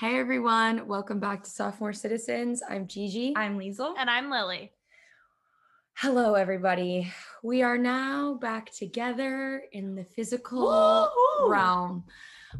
[0.00, 2.62] Hey everyone, welcome back to Sophomore Citizens.
[2.70, 3.34] I'm Gigi.
[3.34, 3.94] I'm Liesel.
[3.98, 4.70] And I'm Lilly.
[5.94, 7.12] Hello, everybody.
[7.42, 11.50] We are now back together in the physical Woo-hoo!
[11.50, 12.04] realm.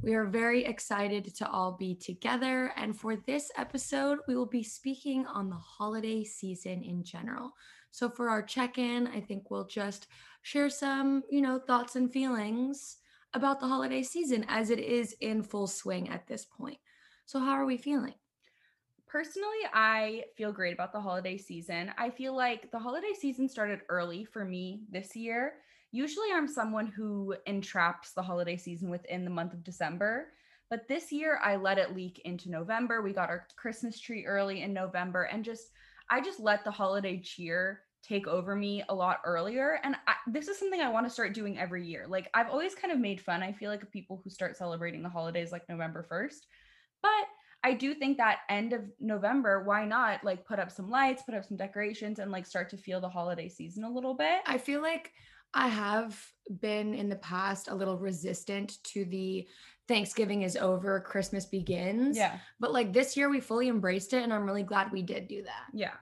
[0.02, 2.72] We are very excited to all be together.
[2.74, 7.52] And for this episode, we will be speaking on the holiday season in general.
[7.92, 10.09] So, for our check in, I think we'll just
[10.42, 12.96] share some, you know, thoughts and feelings
[13.32, 16.78] about the holiday season as it is in full swing at this point.
[17.28, 18.14] So, how are we feeling?
[19.06, 21.92] Personally, I feel great about the holiday season.
[21.98, 25.56] I feel like the holiday season started early for me this year.
[25.92, 30.32] Usually, I'm someone who entraps the holiday season within the month of December.
[30.70, 33.02] But this year, I let it leak into November.
[33.02, 35.73] We got our Christmas tree early in November, and just,
[36.09, 39.80] I just let the holiday cheer take over me a lot earlier.
[39.82, 42.06] And I, this is something I want to start doing every year.
[42.09, 45.02] Like, I've always kind of made fun, I feel like, of people who start celebrating
[45.02, 46.46] the holidays like November 1st.
[47.02, 47.10] But
[47.65, 51.35] I do think that end of November, why not like put up some lights, put
[51.35, 54.40] up some decorations, and like start to feel the holiday season a little bit?
[54.46, 55.13] I feel like
[55.55, 56.23] I have
[56.60, 59.46] been in the past a little resistant to the
[59.88, 62.16] Thanksgiving is over, Christmas begins.
[62.16, 62.38] Yeah.
[62.60, 65.43] But like this year, we fully embraced it, and I'm really glad we did do
[65.43, 65.66] that.
[65.72, 65.94] Yeah.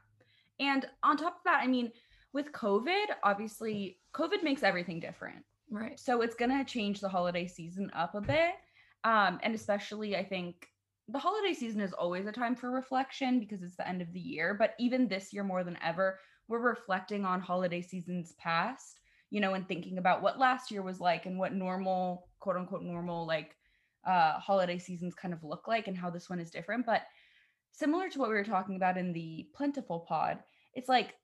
[0.58, 1.92] And on top of that, I mean,
[2.32, 5.44] with COVID, obviously, COVID makes everything different.
[5.70, 5.98] Right.
[5.98, 8.54] So it's going to change the holiday season up a bit.
[9.04, 10.68] Um, and especially, I think
[11.08, 14.20] the holiday season is always a time for reflection because it's the end of the
[14.20, 14.54] year.
[14.54, 19.54] But even this year, more than ever, we're reflecting on holiday seasons past, you know,
[19.54, 23.56] and thinking about what last year was like and what normal, quote unquote, normal, like
[24.06, 26.86] uh, holiday seasons kind of look like and how this one is different.
[26.86, 27.02] But
[27.72, 30.38] similar to what we were talking about in the plentiful pod,
[30.74, 31.14] it's like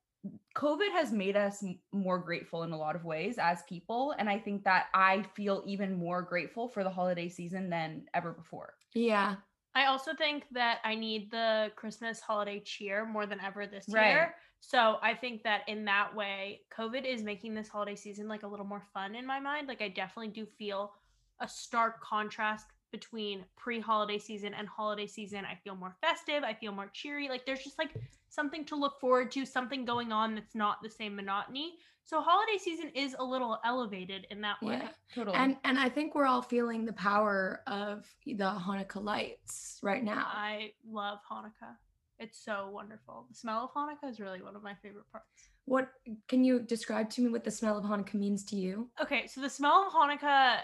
[0.56, 4.14] COVID has made us more grateful in a lot of ways as people.
[4.18, 8.32] And I think that I feel even more grateful for the holiday season than ever
[8.32, 8.74] before.
[8.94, 9.36] Yeah.
[9.74, 14.14] I also think that I need the Christmas holiday cheer more than ever this Right.
[14.14, 14.34] year.
[14.60, 18.46] So I think that in that way, COVID is making this holiday season like a
[18.46, 19.68] little more fun in my mind.
[19.68, 20.92] Like I definitely do feel
[21.40, 25.44] a stark contrast between pre-holiday season and holiday season.
[25.44, 27.28] I feel more festive, I feel more cheery.
[27.28, 27.90] Like there's just like
[28.28, 31.74] something to look forward to, something going on that's not the same monotony.
[32.04, 34.74] So holiday season is a little elevated in that way.
[34.82, 34.88] Yeah.
[35.14, 35.36] Totally.
[35.36, 40.26] And and I think we're all feeling the power of the Hanukkah lights right now.
[40.26, 41.76] I love Hanukkah.
[42.18, 43.26] It's so wonderful.
[43.30, 45.26] The smell of Hanukkah is really one of my favorite parts.
[45.64, 45.90] What
[46.28, 48.90] can you describe to me what the smell of Hanukkah means to you?
[49.00, 50.58] Okay, so the smell of Hanukkah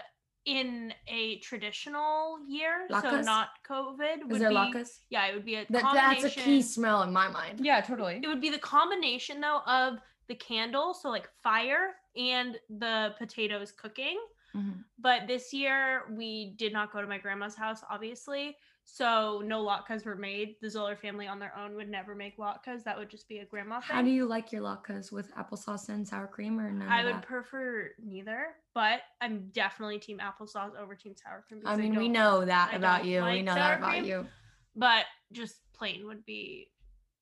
[0.45, 4.99] in a traditional year, so not COVID, would Is there be latkes?
[5.09, 6.21] yeah, it would be a That, combination.
[6.23, 7.59] that's a key smell in my mind.
[7.63, 8.19] yeah, totally.
[8.23, 13.71] It would be the combination though of the candle, so like fire and the potatoes
[13.73, 14.17] cooking.
[14.55, 14.83] Mhm.
[14.97, 18.57] But this year we did not go to my grandma's house, obviously.
[18.85, 20.55] So no latkes were made.
[20.61, 22.83] The Zoller family on their own would never make latkes.
[22.83, 23.95] That would just be a grandma thing.
[23.95, 27.15] How do you like your latkes with applesauce and sour cream or none I would
[27.15, 27.21] that?
[27.27, 31.61] prefer neither, but I'm definitely team applesauce over team sour cream.
[31.65, 33.23] I mean, we know that I about you.
[33.23, 34.05] we know that about cream.
[34.05, 34.27] you.
[34.75, 36.71] but just plain would be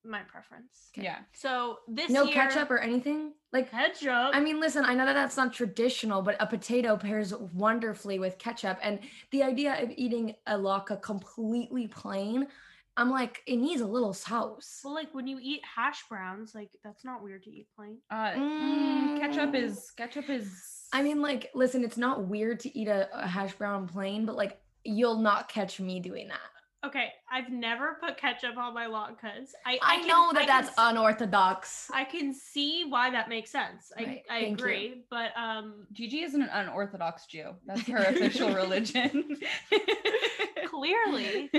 [0.05, 0.89] my preference.
[0.93, 1.03] Okay.
[1.05, 1.17] Yeah.
[1.33, 3.33] So this No year, ketchup or anything?
[3.51, 4.31] Like ketchup.
[4.33, 8.37] I mean, listen, I know that that's not traditional, but a potato pairs wonderfully with
[8.37, 8.77] ketchup.
[8.81, 8.99] And
[9.31, 12.47] the idea of eating a latke completely plain,
[12.95, 14.81] I'm like, it needs a little sauce.
[14.83, 17.97] well, like when you eat hash browns, like that's not weird to eat plain.
[18.09, 19.63] Uh, mm, ketchup Mm.
[19.63, 20.87] is ketchup is.
[20.93, 24.35] I mean, like, listen, it's not weird to eat a, a hash brown plain, but
[24.35, 26.39] like, you'll not catch me doing that.
[26.85, 29.49] Okay, I've never put ketchup on my latkes.
[29.65, 31.89] I I, can- know that I that's s- unorthodox.
[31.93, 33.91] I can see why that makes sense.
[33.97, 34.65] I, Right, I thank you.
[34.65, 37.55] agree, but um Gigi isn't an unorthodox Jew.
[37.65, 39.37] That's her official religion.
[40.67, 41.49] clearly.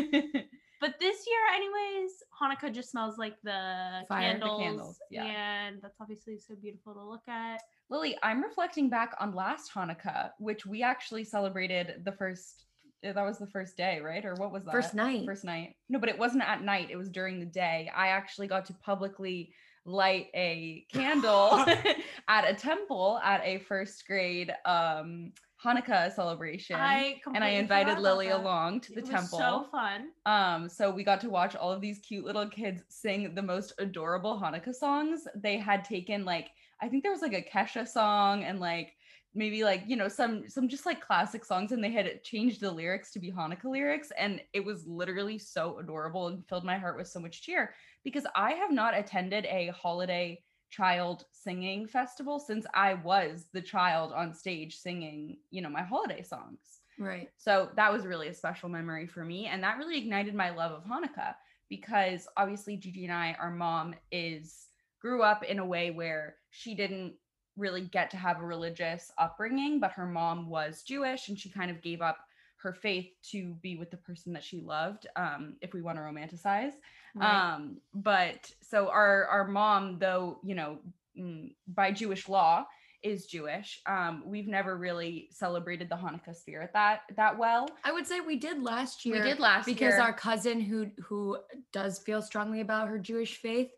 [0.81, 5.25] But this year, anyways, Hanukkah just smells like the Fire, the candles, candles, yeah.
[5.25, 7.61] and that's obviously so beautiful to look at.
[7.91, 12.67] Lilly, I'm reflecting back on last Hanukkah, which we actually celebrated the first.
[13.03, 14.25] Eh, That was the first day, right?
[14.25, 14.73] Or what was that?
[14.73, 15.25] First night.
[15.25, 15.77] First night.
[15.89, 16.89] No, but it wasn't at night.
[16.91, 17.91] It was during the day.
[17.95, 19.53] I actually got to publicly
[19.85, 21.65] light a candle
[22.29, 25.33] at a temple at a first grade um
[25.65, 26.77] Hanukkah celebration.
[26.77, 29.39] I and I invited Lilly along to the It was temple.
[29.41, 30.11] so fun.
[30.25, 33.73] Um, so we got to watch all of these cute little kids sing the most
[33.79, 35.27] adorable Hanukkah songs.
[35.35, 36.51] They had taken like
[36.81, 38.93] I think there was like a Kesha song and like
[39.35, 42.71] maybe like you know some some just like classic songs and they had changed the
[42.71, 46.97] lyrics to be Hanukkah lyrics and it was literally so adorable and filled my heart
[46.97, 52.67] with so much cheer because I have not attended a holiday child singing festival since
[52.75, 56.81] I was the child on stage singing, you know, my holiday songs.
[56.99, 57.29] Right.
[57.37, 59.47] So that was really a special memory for me.
[59.47, 61.35] And that really ignited my love of Hanukkah
[61.69, 64.67] because obviously Gigi and I, our mom is
[65.01, 67.15] grew up in a way where she didn't
[67.59, 71.71] really get to have a religious upbringing, but her mom was Jewish and she kind
[71.71, 72.19] of gave up
[72.57, 76.03] her faith to be with the person that she loved um if we want to
[76.03, 76.73] romanticize
[77.15, 77.55] Right.
[77.55, 80.79] um but so our our mom though you know
[81.17, 82.67] mm, by jewish law
[83.05, 88.09] is jewish um we've never really celebrated the hanukkah spirit that that well I would
[88.09, 89.23] say we did last year.
[89.23, 89.75] we did last year.
[89.77, 91.39] because year our cousin who who
[91.73, 93.71] does feel strongly about her Jewish faith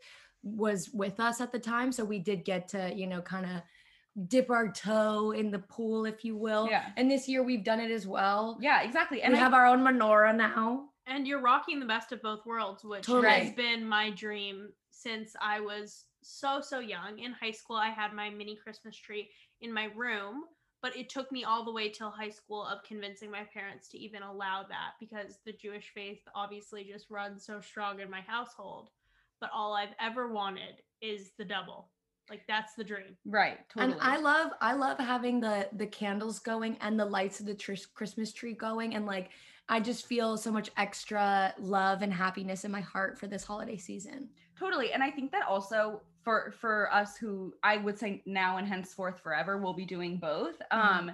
[0.43, 3.61] was with us at the time, so we did get to you know kind of
[4.29, 6.69] dip our toe in the pool, if you will.
[6.69, 6.87] Yeah.
[6.97, 8.59] And this year we've done it as well.
[8.61, 10.87] yeah exactly And and we I- have our own menorah now.
[11.07, 13.29] And you're rocking the best of both worlds, which Totally.
[13.33, 17.19] has been my dream since I was so, so young.
[17.19, 19.29] In high school, I had my mini Christmas tree
[19.61, 20.45] in my room,
[20.83, 23.99] but it took me all the way till high school of convincing my parents to
[23.99, 28.91] even allow that because the Jewish faith obviously just runs so strong in my household.
[29.41, 31.91] But all I've ever wanted is the double.
[32.31, 33.17] Like that's the dream.
[33.27, 37.41] right totally And I love I love having the the candles going and the lights
[37.41, 39.31] of the tr- Christmas tree going and like
[39.69, 43.77] I just feel so much extra love and happiness in my heart for this holiday
[43.77, 44.29] season.
[44.59, 48.69] totally and i think that also for for us who i would say now and
[48.69, 50.79] henceforth forever we'll be doing both Mhm.
[50.79, 51.13] um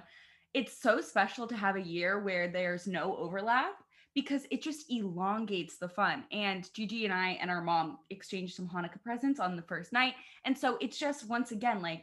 [0.53, 3.75] it's so special to have a year where there's no overlap
[4.17, 6.23] because it just elongates the fun.
[6.31, 10.15] And gigi and i and our mom exchanged some hanukkah presents on the first night.
[10.43, 12.01] And so it's just once again like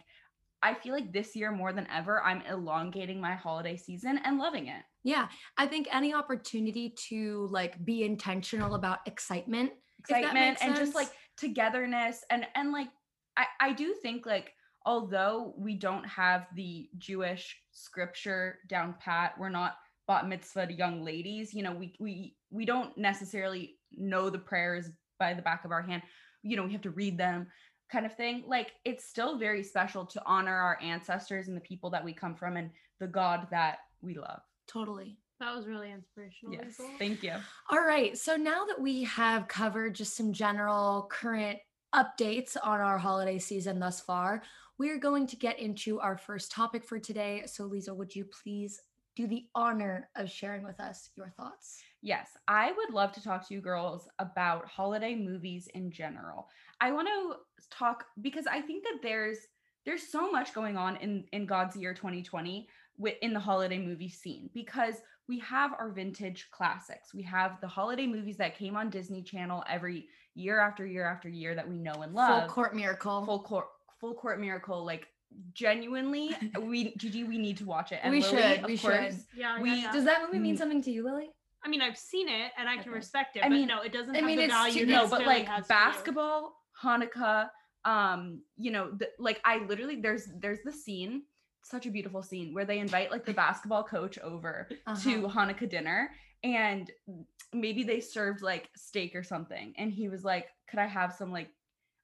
[0.62, 4.68] i feel like this year more than ever i'm elongating my holiday season and loving
[4.68, 4.84] it.
[5.02, 5.26] Yeah,
[5.58, 12.24] I think any opportunity to like be intentional about excitement, excitement and just like togetherness
[12.30, 12.90] and and like
[13.36, 14.52] I I do think like
[14.86, 21.54] although we don't have the Jewish scripture down pat, we're not bat mitzvah young ladies.
[21.54, 25.82] You know, we we we don't necessarily know the prayers by the back of our
[25.82, 26.02] hand.
[26.42, 27.46] You know, we have to read them
[27.90, 28.44] kind of thing.
[28.46, 32.34] Like it's still very special to honor our ancestors and the people that we come
[32.34, 32.70] from and
[33.00, 34.40] the God that we love.
[34.66, 35.18] totally.
[35.40, 36.54] That was really inspirational.
[36.54, 36.76] Yes.
[36.78, 36.90] Hazel.
[36.98, 37.32] Thank you.
[37.68, 38.16] All right.
[38.16, 41.58] So now that we have covered just some general current
[41.94, 44.42] updates on our holiday season thus far,
[44.78, 47.42] we're going to get into our first topic for today.
[47.46, 48.80] So, Liesel, would you please
[49.16, 51.80] do the honor of sharing with us your thoughts?
[52.02, 56.48] Yes, I would love to talk to you girls about holiday movies in general.
[56.80, 57.36] I want to
[57.70, 59.38] talk because I think that there's
[59.86, 62.68] there's so much going on in in God's year 2020
[62.98, 64.96] with in the holiday movie scene because
[65.28, 67.14] we have our vintage classics.
[67.14, 71.28] We have the holiday movies that came on Disney Channel every year after year after
[71.28, 72.42] year that we know and love.
[72.42, 73.24] Full court miracle.
[73.24, 73.66] full court
[74.00, 75.06] full court miracle like
[75.52, 79.14] genuinely we Gigi we need to watch it and We Lilly, should, of we course,
[79.14, 79.16] should.
[79.36, 79.92] Yeah, We- yeah, yeah.
[79.92, 80.58] Does that movie mean Mm.
[80.58, 81.30] something to you, Lilly?
[81.64, 82.90] I mean, I've seen it and I can Okay.
[82.90, 84.80] respect it, I but mean- no, it doesn't I have mean, the it's value.
[84.86, 85.78] too- no but like has for you.
[85.78, 87.48] basketball hanukkah
[87.84, 91.22] um you know the, like i literally there's there's the scene
[91.62, 95.28] such a beautiful scene where they invite like the basketball coach over to Uh-huh.
[95.28, 96.10] hanukkah dinner
[96.42, 96.90] and
[97.52, 101.30] maybe they served like steak or something and he was like could i have some
[101.30, 101.48] like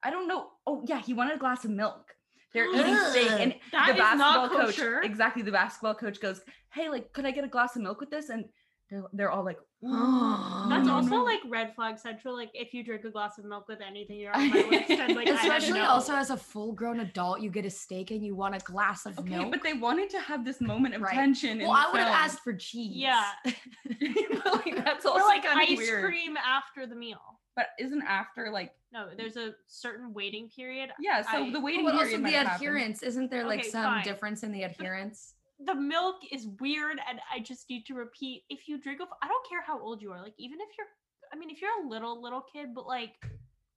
[0.04, 2.04] i don't know oh yeah he wanted a glass of milk
[2.52, 5.00] they're oh, eating steak and That the is basketball not coach kosher.
[5.02, 6.40] exactly the basketball coach goes
[6.72, 8.44] hey like could i get a glass of milk with this and
[8.90, 10.92] they're, they're all like That's mm.
[10.92, 12.36] also like red flag central.
[12.36, 14.90] Like if you drink a glass of milk with anything, you're on my list.
[14.90, 18.34] And like Especially also as a full grown adult, you get a steak and you
[18.36, 19.50] want a glass of Okay, milk.
[19.52, 21.14] but they wanted to have this moment of Right.
[21.14, 21.62] tension.
[21.62, 22.94] in well, the I would have asked for cheese.
[22.94, 23.24] Yeah.
[23.44, 26.04] But, like, that's or also like ice weird.
[26.04, 27.39] cream after the meal.
[27.56, 30.90] But isn't after like No, there's a certain waiting period.
[31.00, 31.22] yeah?
[31.22, 32.68] So I- the waiting But period also might the have happened.
[32.68, 34.04] adherence, isn't there like Okay, some fine.
[34.04, 35.34] difference in the adherence?
[35.62, 39.28] The milk is weird, and I just need to repeat: if you drink, of i
[39.28, 40.22] don't care how old you are.
[40.22, 40.86] Like even if you're,
[41.32, 43.12] I mean, if you're a little little kid, but like,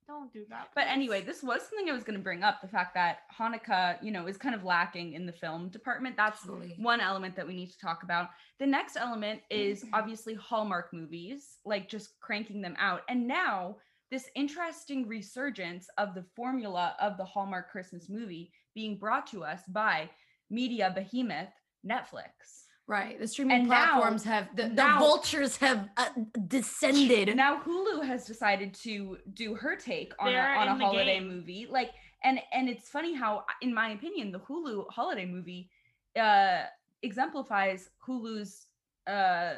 [0.06, 0.68] don't do that.
[0.74, 2.60] But anyway, this was something I was going to bring up.
[2.60, 6.16] The fact that Hanukkah, you know, is kind of lacking in the film department.
[6.16, 6.74] That's Totally.
[6.78, 8.28] one element that we need to talk about.
[8.58, 13.02] The next element is obviously Hallmark movies, like just cranking them out.
[13.08, 13.76] And now
[14.10, 19.62] this interesting resurgence of the formula of the Hallmark Christmas movie being brought to us
[19.68, 20.08] by
[20.50, 21.48] media behemoth
[21.88, 22.64] Netflix.
[22.86, 23.18] Right.
[23.18, 26.08] The streaming And now- platforms have the, the vultures have uh,
[26.48, 27.34] descended.
[27.34, 31.28] Now Hulu has decided to do her take on a, They're on a holiday game.
[31.28, 31.66] movie.
[31.70, 31.90] Like
[32.22, 35.70] and and it's funny how in my opinion the Hulu holiday movie
[36.18, 36.62] uh
[37.02, 38.66] exemplifies Hulu's
[39.06, 39.54] uh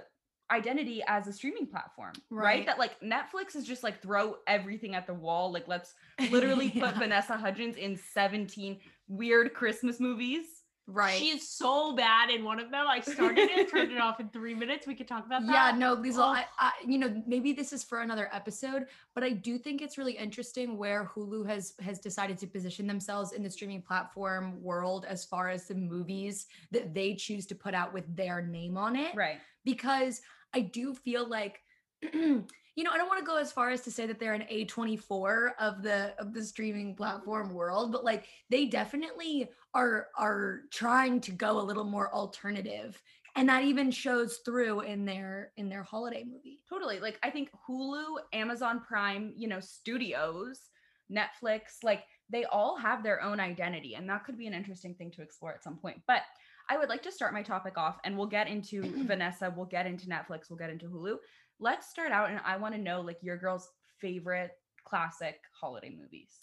[0.53, 2.45] identity as a streaming platform, right?
[2.45, 2.67] Right.
[2.67, 5.53] That like Netflix is just like throw everything at the wall.
[5.53, 5.95] Like let's
[6.31, 8.79] literally put Vanessa Hudgens in 17
[9.09, 10.56] weird Christmas movies.
[10.89, 11.19] Right.
[11.19, 12.87] She is so bad in one of them.
[12.89, 14.87] I started it, turned it off in three minutes.
[14.87, 15.53] We could talk about that.
[15.73, 16.23] yeah, no, Liesel, Oh.
[16.23, 19.99] I, I, you know, maybe this is for another episode, but I do think it's
[19.99, 25.07] really interesting where Hulu has has decided to position themselves in the streaming platform world
[25.09, 28.95] as far as the movies that they choose to put out with their name on
[28.95, 29.13] it.
[29.17, 29.39] Right.
[29.65, 30.21] Because
[30.55, 31.63] I do feel like,
[32.77, 34.45] you know, I don't want to go as far as to say that they're an
[34.53, 41.21] A24 of the of the streaming platform world, but like they definitely are are trying
[41.23, 43.01] to go a little more alternative
[43.35, 46.99] and that even shows through in their in their holiday movie Totally.
[47.01, 50.61] Like I think Hulu, Amazon Prime, you know, studios,
[51.11, 55.11] Netflix, like they all have their own identity and that could be an interesting thing
[55.13, 56.03] to explore at some point.
[56.07, 56.23] But
[56.69, 59.87] I would like to start my topic off and we'll get into Vanessa, we'll get
[59.87, 61.17] into Netflix, we'll get into Hulu.
[61.59, 63.71] Let's start out and I want to know like your girl's
[64.01, 64.53] favorite
[64.85, 66.39] classic holiday movies.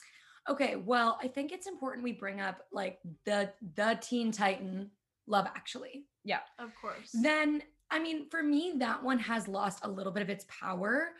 [0.49, 4.89] okay well i think it's important we bring up like the the teen titan
[5.27, 6.39] love actually Yeah.
[6.59, 7.09] Of course.
[7.13, 11.11] then i mean for me that one has lost a little bit of its power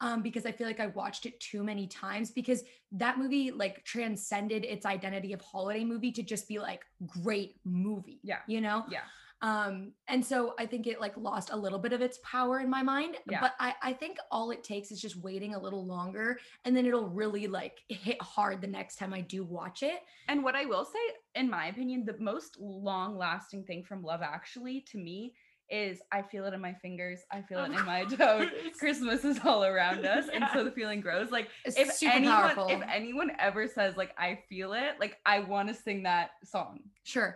[0.00, 3.84] um, because i feel like i watched it too many times because that movie like
[3.84, 8.38] transcended its identity of holiday movie to just be like great movie Yeah.
[8.48, 9.02] you know Yeah.
[9.42, 12.70] Um and so i think it like lost a little bit of its power in
[12.70, 13.40] my mind Yeah.
[13.40, 16.86] but i i think all it takes is just waiting a little longer and then
[16.86, 20.64] it'll really like hit hard the next time i do watch it And what I
[20.66, 21.00] will say,
[21.34, 25.34] in my opinion, the most long lasting thing from Love Actually to me
[25.68, 28.48] is I feel it in my fingers, I feel it in my toes.
[28.78, 31.30] Christmas is all around us, and so the feeling grows.
[31.30, 35.16] Like it's if super anyone, powerful if anyone ever says like I feel it, like
[35.26, 36.80] I want to sing that song.
[37.04, 37.34] sure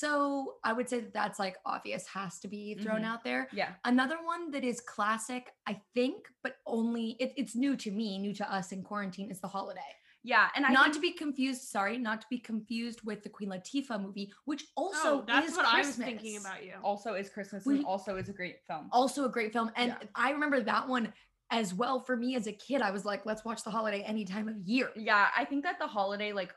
[0.00, 3.10] so i would say that that's like obvious has to be thrown Mhm.
[3.12, 7.74] out there Yeah, Another one that is classic, I think, but only it, it's new
[7.84, 9.92] to me, new to us in quarantine, is the holiday.
[10.22, 13.30] yeah, and I not think- to be confused, sorry, not to be confused with the
[13.36, 16.06] Queen Latifah movie, which also oh, that's is what I was Christmas.
[16.08, 16.74] thinking about you.
[16.90, 18.84] also is Christmas We- and also is a great film.
[18.92, 20.08] Also a great film, and Yeah.
[20.26, 21.06] I remember that one
[21.50, 21.96] as well.
[22.08, 24.56] For me as a kid, I was like, let's watch the holiday any time of
[24.74, 24.90] year.
[24.96, 26.52] Yeah, I think that the holiday like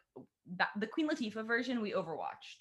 [0.59, 2.59] that the Queen Latifah version we overwatched.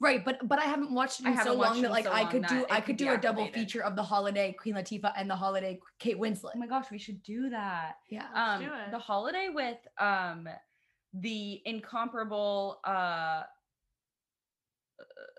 [0.00, 2.24] Right, but but I haven't watched it I in so long that like so I
[2.24, 5.28] could do I could could do a double feature of the holiday Queen Latifah and
[5.28, 6.52] the holiday Kate Winslet.
[6.54, 7.96] Oh my gosh, we should do that.
[8.08, 8.26] yeah.
[8.34, 8.90] Let's um do it.
[8.92, 10.48] the holiday with um
[11.14, 13.42] the incomparable uh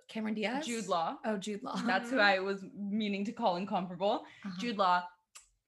[0.10, 0.66] Cameron Diaz.
[0.66, 1.18] Jude Law.
[1.24, 1.80] Oh, Jude Law.
[1.86, 2.20] That's who.
[2.20, 4.26] I was meaning to call incomparable.
[4.46, 4.60] Uh-huh.
[4.60, 5.04] Jude Law,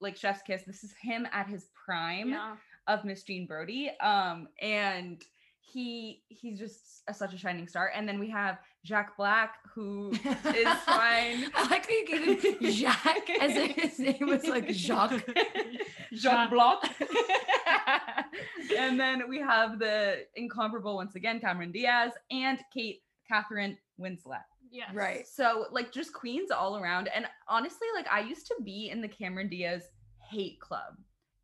[0.01, 0.63] like Chef's Kiss.
[0.63, 2.55] This is him at his prime yeah.
[2.87, 3.91] of Miss Jean Brodie.
[4.01, 5.23] Um, and
[5.61, 7.91] he he's just a, such a shining star.
[7.95, 11.45] And then we have Jack Black, who is fine.
[11.55, 15.23] I like how you gave him Jacques as if his name was like Jacques.
[16.13, 16.83] Jacques Block.
[18.77, 24.43] and then we have the incomparable once again, Cameron Diaz and Kate Catherine Winslet.
[24.71, 24.89] Yes.
[24.93, 25.27] Right.
[25.27, 27.09] So like just queens all around.
[27.13, 29.83] And honestly, like I used to be in the Cameron Diaz
[30.29, 30.95] hate club.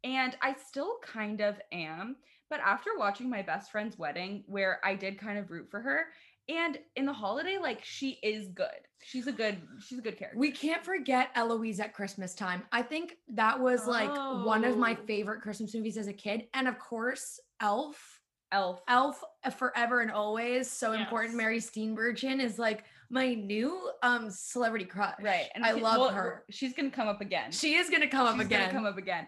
[0.03, 2.15] And I still kind of am.
[2.49, 6.05] But after watching my best friend's wedding, where I did kind of root for her,
[6.49, 8.67] and in the holiday, like she is good.
[9.03, 10.39] She's a good, she's a good character.
[10.39, 12.63] We can't forget Eloise at Christmas time.
[12.71, 15.05] I think that was like one of my Oh.
[15.05, 16.47] favorite Christmas movies as a kid.
[16.53, 18.21] And of course, Elf.
[18.53, 18.81] Elf.
[18.87, 20.71] Elf uh, forever and always.
[20.71, 21.33] So important.
[21.33, 21.37] Yes.
[21.37, 25.15] Mary Steenburgen is like my new um celebrity crush.
[25.21, 25.47] Right.
[25.53, 26.45] And I she- love well, her.
[26.49, 27.51] She's gonna come up again.
[27.51, 28.61] She is gonna come up She's again.
[28.69, 29.27] Gonna come up again.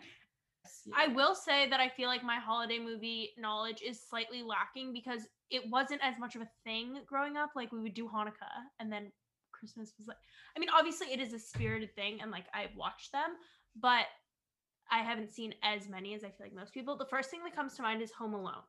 [0.96, 5.28] I will say that I feel like my holiday movie knowledge is slightly lacking because
[5.50, 7.52] it wasn't as much of a thing growing up.
[7.56, 9.12] Like we would do Hanukkah and then
[9.52, 10.18] Christmas was like
[10.56, 13.36] I mean, obviously it is a spirited thing and like I've watched them,
[13.80, 14.06] but
[14.92, 16.98] I haven't seen as many as I feel like most people.
[16.98, 18.64] The first thing that comes to mind is Home Alone.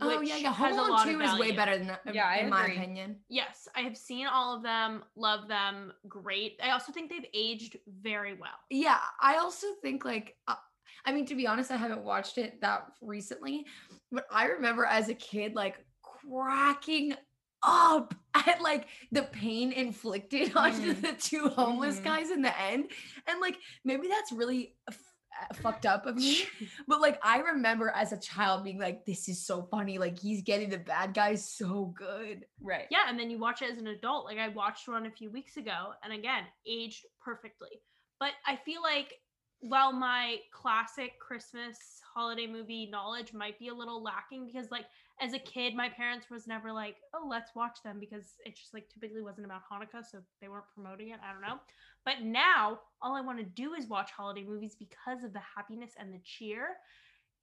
[0.00, 0.52] Oh yeah, yeah.
[0.52, 3.16] Home Alone lot 2 is way better than that, Yeah, I in my opinion.
[3.28, 6.58] Yes, I have seen all of them, love them, great.
[6.62, 8.58] I also think they've aged very well.
[8.70, 10.54] Yeah, I also think like uh,
[11.04, 13.66] I mean to be honest, I haven't watched it that recently,
[14.12, 17.14] but I remember as a kid like cracking
[17.62, 21.00] up at like the pain inflicted onto Mhm.
[21.02, 22.04] the two homeless Mhm.
[22.04, 22.90] guys in the end,
[23.26, 24.98] and like maybe that's really f-
[25.42, 26.38] uh, fucked up of me,
[26.88, 29.98] but like I remember as a child being like, "This is so funny!
[29.98, 32.86] Like he's getting the bad guys so good." Right.
[32.90, 34.24] Yeah, and then you watch it as an adult.
[34.24, 37.82] Like I watched one a few weeks ago, and again, aged perfectly.
[38.18, 39.14] But I feel like
[39.60, 41.78] while my classic Christmas
[42.14, 44.86] holiday movie knowledge might be a little lacking because like
[45.20, 48.72] as a kid, my parents was never like, oh, let's watch them because it just
[48.72, 51.20] like typically wasn't about Hanukkah, so they weren't promoting it.
[51.22, 51.60] I don't know.
[52.06, 55.92] But now all I want to do is watch holiday movies because of the happiness
[55.98, 56.68] and the cheer.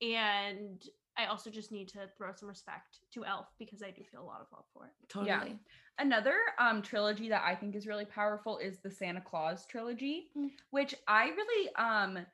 [0.01, 0.81] And
[1.17, 4.23] I also just need to throw some respect to Elf because I do feel a
[4.23, 4.91] lot of love for it.
[5.09, 5.29] Totally.
[5.29, 5.55] Yeah.
[5.99, 10.51] Another um trilogy that I think is really powerful is the Santa Claus trilogy, Mm.
[10.71, 12.25] which I really um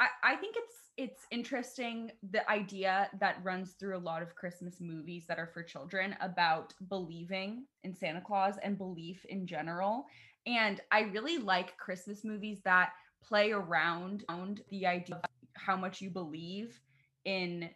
[0.00, 4.80] I, I think it's it's interesting the idea that runs through a lot of Christmas
[4.80, 10.06] movies that are for children about believing in Santa Claus and belief in general.
[10.46, 12.92] And I really like Christmas movies that
[13.22, 16.80] play around, around the idea of how much you believe
[17.24, 17.70] in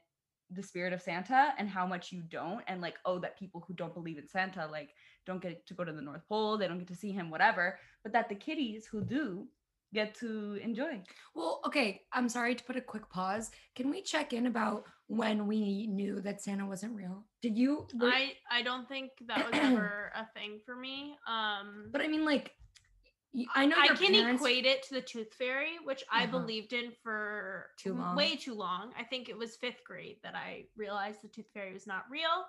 [0.54, 2.62] the spirit of Santa and how much you don't.
[2.66, 4.90] And like, oh, that people who don't believe in Santa, like,
[5.26, 7.78] don't get to go to the North Pole, they don't get to see him, whatever.
[8.02, 9.46] But that the kiddies who do
[9.92, 11.00] get to enjoy.
[11.36, 12.02] Well, okay.
[12.12, 13.50] I'm sorry to put a quick pause.
[13.76, 17.24] Can we check in about when we knew that Santa wasn't real?
[17.42, 17.86] Did you?
[17.94, 21.16] were- I I don't think that was ever a thing for me.
[21.28, 22.63] Um, but I mean, like, y-
[23.54, 26.38] I know I can parents- equate it to the tooth fairy, which I Uh-huh.
[26.38, 28.14] believed in for Too long.
[28.16, 28.94] way too long.
[28.96, 32.46] I think it was fifth grade that I realized the tooth fairy was not real.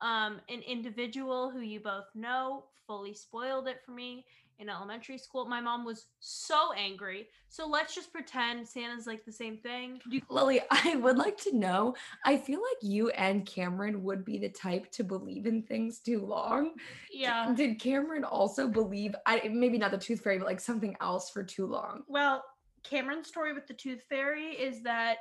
[0.00, 4.26] Um, an individual who you both know fully spoiled it for me
[4.58, 5.46] in elementary school.
[5.46, 7.28] My mom was so angry.
[7.48, 10.00] So let's just pretend Santa's like the same thing.
[10.28, 11.94] Lilly, I would like to know.
[12.24, 16.24] I feel like you and Cameron would be the type to believe in things too
[16.24, 16.74] long.
[17.12, 17.52] Yeah.
[17.54, 19.14] Did Cameron also believe?
[19.26, 22.02] I maybe not the tooth fairy, but like something else for too long.
[22.06, 22.44] Well,
[22.82, 25.16] Cameron's story with the tooth fairy is that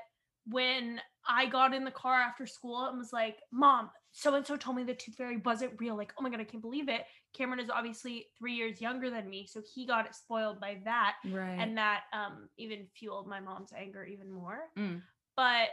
[0.47, 4.57] when I got in the car after school and was like, Mom, so and so
[4.57, 5.95] told me the tooth fairy wasn't real.
[5.95, 7.03] Like, oh my God, I can't believe it.
[7.33, 9.47] Cameron is obviously three years younger than me.
[9.47, 11.15] So he got it spoiled by that.
[11.31, 11.57] Right.
[11.59, 14.59] And that um, even fueled my mom's anger even more.
[14.77, 15.01] Mm.
[15.35, 15.69] But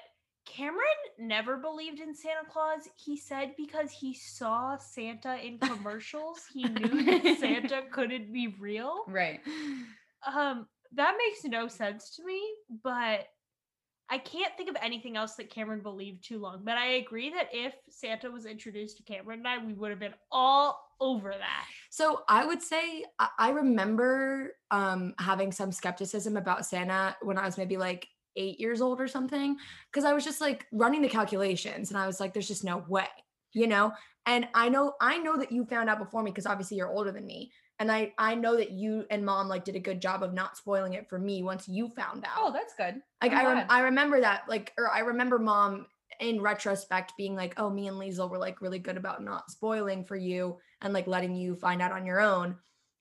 [0.47, 0.79] Cameron
[1.19, 2.89] never believed in Santa Claus.
[2.97, 9.03] He said because he saw Santa in commercials, he knew that Santa couldn't be real
[9.09, 9.41] Right.
[10.27, 12.41] um that makes no sense to me
[12.83, 13.27] but
[14.11, 17.49] i can't think of anything else that cameron believed too long but i agree that
[17.53, 21.67] if santa was introduced to cameron and i we would have been all over that
[21.91, 27.57] So I would say I, remember um, having some skepticism about Santa when I was
[27.57, 29.57] maybe like eight years old or something,
[29.91, 32.85] because I was just like running the calculations and I was like, there's just no
[32.89, 33.09] way,
[33.53, 33.93] you know.
[34.27, 37.11] And I know I know that you found out before me because obviously you're older
[37.11, 40.23] than me, and I I know that you and mom like did a good job
[40.23, 42.39] of not spoiling it for me once you found out.
[42.39, 43.01] Oh, that's good.
[43.23, 45.87] Like I'm I, rem- I remember that, like, or I remember mom
[46.21, 50.05] in retrospect being like, "Oh, me and Liesel were like really good about not spoiling
[50.05, 52.57] for you and like letting you find out on your own."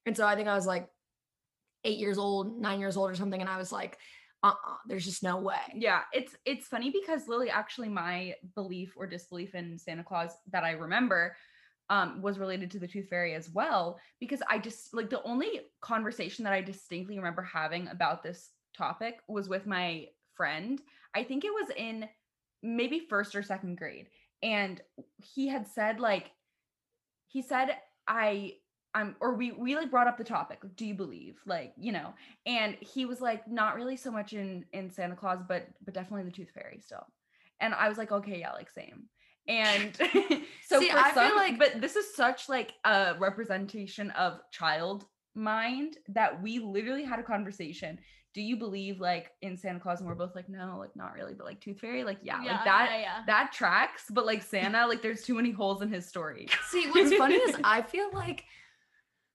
[0.05, 0.87] And so I think I was like
[1.83, 3.97] eight years old, nine years old, or something, and I was like,
[4.43, 8.93] "Uh, uh there's just no way." Yeah, it's it's funny because Lilly, actually, my belief
[8.95, 11.35] or disbelief in Santa Claus that I remember
[11.89, 15.61] um was related to the tooth fairy as well because I just like the only
[15.81, 20.81] conversation that I distinctly remember having about this topic was with my friend.
[21.15, 22.07] I think it was in
[22.61, 24.07] maybe first or second grade
[24.43, 24.81] and
[25.17, 26.31] he had said like
[27.27, 28.53] he said I
[28.93, 31.37] I'm or we we like brought up the topic like, do you believe?
[31.45, 32.13] Like you know
[32.45, 36.23] and he was like not really so much in in Santa Claus but but definitely
[36.23, 37.05] the tooth fairy still.
[37.59, 39.07] And I was like okay yeah like same
[39.47, 39.95] and
[40.67, 45.05] so See, I feel like- but this is such like a representation of child
[45.35, 47.99] mind that we literally had a conversation
[48.33, 51.33] do you believe like in Santa Claus and we're both like no like not really
[51.33, 53.21] but like tooth fairy like yeah, like that yeah, yeah.
[53.27, 57.15] that tracks but like Santa like there's too many holes in his story See, what's
[57.15, 58.45] funny is I feel like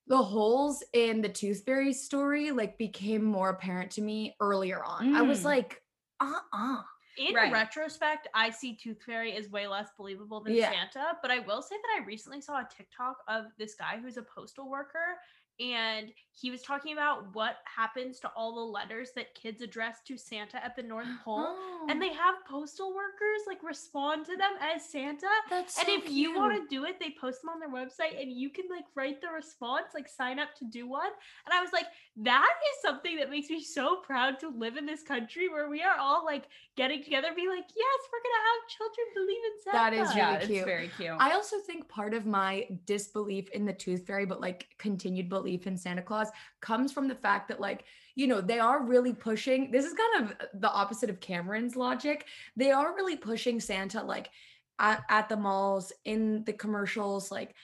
[0.09, 5.14] the holes in the tooth fairy story like became more apparent to me earlier on.
[5.14, 5.44] I was Mm.
[5.44, 5.81] like,
[6.20, 6.83] uh uh
[7.16, 7.53] in Right.
[7.53, 10.70] retrospect, I see Tooth Fairy is way less believable than Yeah.
[10.70, 11.18] Santa.
[11.22, 14.22] But I will say that I recently saw a TikTok of this guy who's a
[14.22, 15.18] postal worker,
[15.61, 20.16] and he was talking about what happens to all the letters that kids address to
[20.16, 21.45] Santa at the North Pole.
[21.47, 25.29] Oh, And they have postal workers like respond to them as Santa.
[25.51, 28.21] that's And so if you want to do it, they post them on their website
[28.21, 31.11] and you can like write the response, like sign up to do one.
[31.47, 34.87] And I was like, that is something that makes me so proud to live in
[34.87, 36.45] this country where we are all like
[36.77, 39.77] getting together, and be like, yes, we're gonna have children believe in Santa.
[39.79, 40.64] That is yeah really it's cute.
[40.64, 44.68] very cute I also think part of my disbelief in the tooth fairy, but like
[44.79, 46.22] continued belief in Santa Claus,
[46.61, 49.71] comes from the fact that, like, you know, they are really pushing.
[49.71, 52.27] This is kind of the opposite of Cameron's logic.
[52.57, 54.31] They are really pushing Santa, like,
[54.79, 57.55] at, at the malls, in the commercials, like,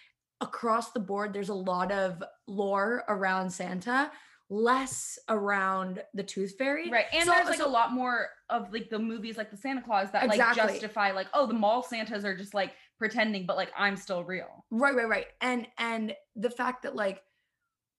[0.40, 1.32] across the board.
[1.32, 4.10] There's a lot of lore around Santa,
[4.50, 6.88] less around the tooth fairy.
[6.88, 7.06] Right.
[7.12, 9.82] And So- there's like so- a lot more of like the movies like the Santa
[9.82, 13.70] Claus that like justify like, oh, the mall Santas are just like pretending, but like
[13.76, 14.64] I'm still real.
[14.70, 15.26] Right, right, right.
[15.42, 17.20] And and the fact that like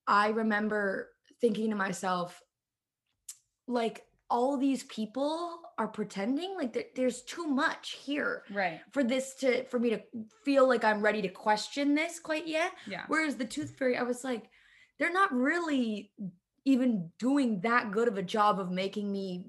[0.09, 2.41] I remember thinking to myself,
[3.67, 8.81] like all these people are pretending like there, there's too much here Right.
[8.91, 10.01] for this to for me to
[10.43, 13.05] feel like i'm ready to question this quite yet Yeah.
[13.07, 14.49] whereas the tooth fairy i was like
[14.99, 16.11] they're not really
[16.65, 19.45] even doing that good of a job of making me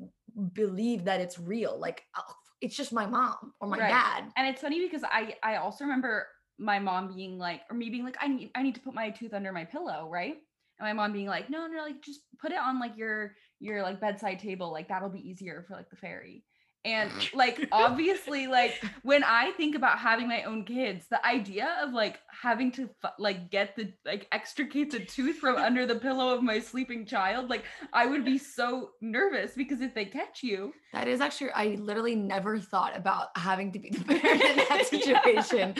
[0.52, 3.88] believe that it's real like oh, it's just my mom or my Right.
[3.88, 6.26] dad And it's funny because I I also remember
[6.58, 9.10] my mom being like, or me being like, I need I need to put my
[9.10, 10.36] tooth under my pillow, right?
[10.80, 13.82] And my mom being like, no, no, like just put it on like your your
[13.82, 16.44] like bedside table, like that'll be easier for like the fairy.
[16.84, 21.92] And like obviously, like when I think about having my own kids, the idea of
[21.92, 22.88] like having to
[23.18, 27.50] like get the like extricate the tooth from under the pillow of my sleeping child,
[27.50, 31.76] like I would be so nervous because if they catch you, That is actually, I
[31.78, 34.98] literally never thought about having to be the parent in that Yeah.
[34.98, 35.74] situation.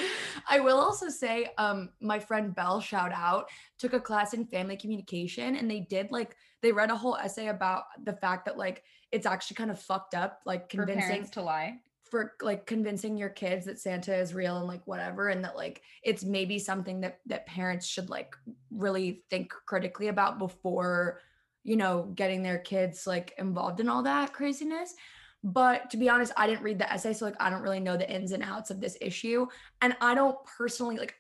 [0.49, 4.77] I will also say, um, my friend Belle, shout out, took a class in family
[4.77, 8.83] communication and they did like, they read a whole essay about the fact that like
[9.13, 11.79] it's actually kind of fucked up, like for convincing parents to lie.
[12.11, 15.83] for like convincing your kids that Santa is real and like whatever and that like
[16.03, 18.35] it's maybe something that that parents should like
[18.71, 21.21] really think critically about before
[21.63, 24.95] you know getting their kids like involved in all that craziness
[25.43, 27.97] but to be honest I didn't read the essay so like I don't really know
[27.97, 29.47] the ins and outs of this issue
[29.83, 31.15] and I don't personally like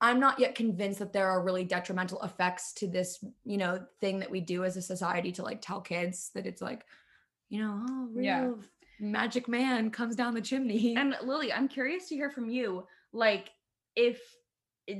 [0.00, 4.18] I'm not yet convinced that there are really detrimental effects to this you know thing
[4.20, 6.84] that we do as a society to like tell kids that it's like
[7.52, 8.50] you know oh real Yeah.
[8.98, 12.86] magic man comes down the chimney And Lilly, I'm curious to hear from you.
[13.12, 13.50] Like,
[13.94, 14.20] if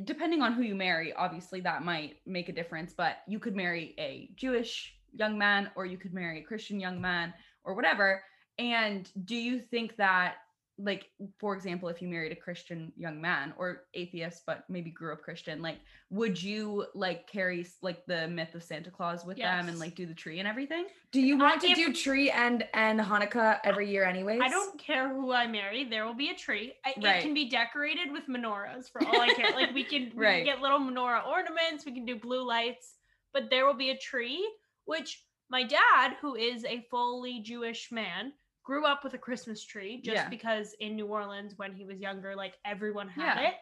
[0.05, 3.95] depending on who you marry, obviously that might make a difference, but you could marry
[3.99, 7.33] a Jewish young man or you could marry a Christian young man
[7.65, 8.23] or whatever.
[8.59, 10.35] And do you think that,
[10.79, 15.13] like, for example, if you married a Christian young man or atheist, but maybe grew
[15.13, 15.79] up Christian, like,
[16.11, 20.07] would you like carry like the myth of Santa Claus with them and like do
[20.07, 20.87] the tree and everything?
[21.13, 24.41] Do you I- want to do tree and and Hanukkah every year anyways?
[24.43, 25.85] I don't care who I marry.
[25.85, 26.73] There will be a tree.
[26.85, 27.17] I, Right.
[27.17, 29.53] It can be decorated with menorahs for all I care.
[29.53, 30.45] like we can, we Right.
[30.45, 31.85] can get little menorah ornaments.
[31.85, 32.95] We can do blue lights,
[33.35, 34.43] but there will be a tree.
[34.87, 38.33] Which my dad, who is a fully Jewish man,
[38.65, 40.29] grew up with a Christmas tree just Yeah.
[40.29, 43.49] because in New Orleans when he was younger, like everyone had Yeah.
[43.49, 43.55] it.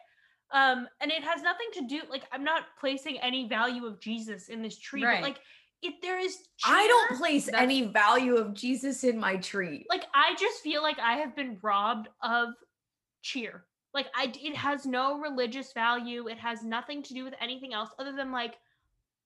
[0.51, 4.49] Um, and it has nothing to do like I'm not placing any value of Jesus
[4.49, 5.21] in this tree, Right.
[5.21, 5.39] but like
[5.81, 9.85] if there is I don't place any value of Jesus in my tree.
[9.89, 12.49] like I just feel like I have been robbed of
[13.21, 13.65] cheer.
[13.93, 16.27] Like I it has no religious value.
[16.27, 18.59] It has nothing to do with anything else other than like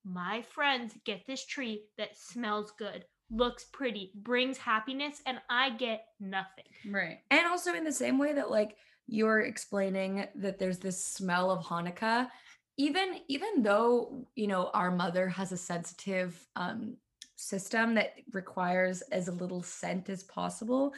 [0.03, 6.05] my friends get this tree that smells good, looks pretty, brings happiness and I get
[6.19, 6.65] nothing.
[6.89, 7.19] Right.
[7.31, 11.63] And also in the same way that like you're explaining that there's this smell of
[11.65, 12.29] Hanukkah,
[12.77, 16.97] even even though you know our mother has a sensitive um
[17.37, 20.93] system that requires as little scent as possible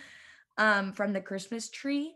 [0.57, 2.13] um from the Christmas tree,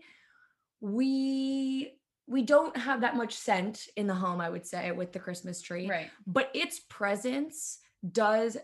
[0.80, 1.94] we
[2.28, 5.62] we don't have that much scent in the home, I would say, with the Christmas
[5.62, 6.10] tree Right.
[6.26, 7.80] but its presence
[8.12, 8.58] does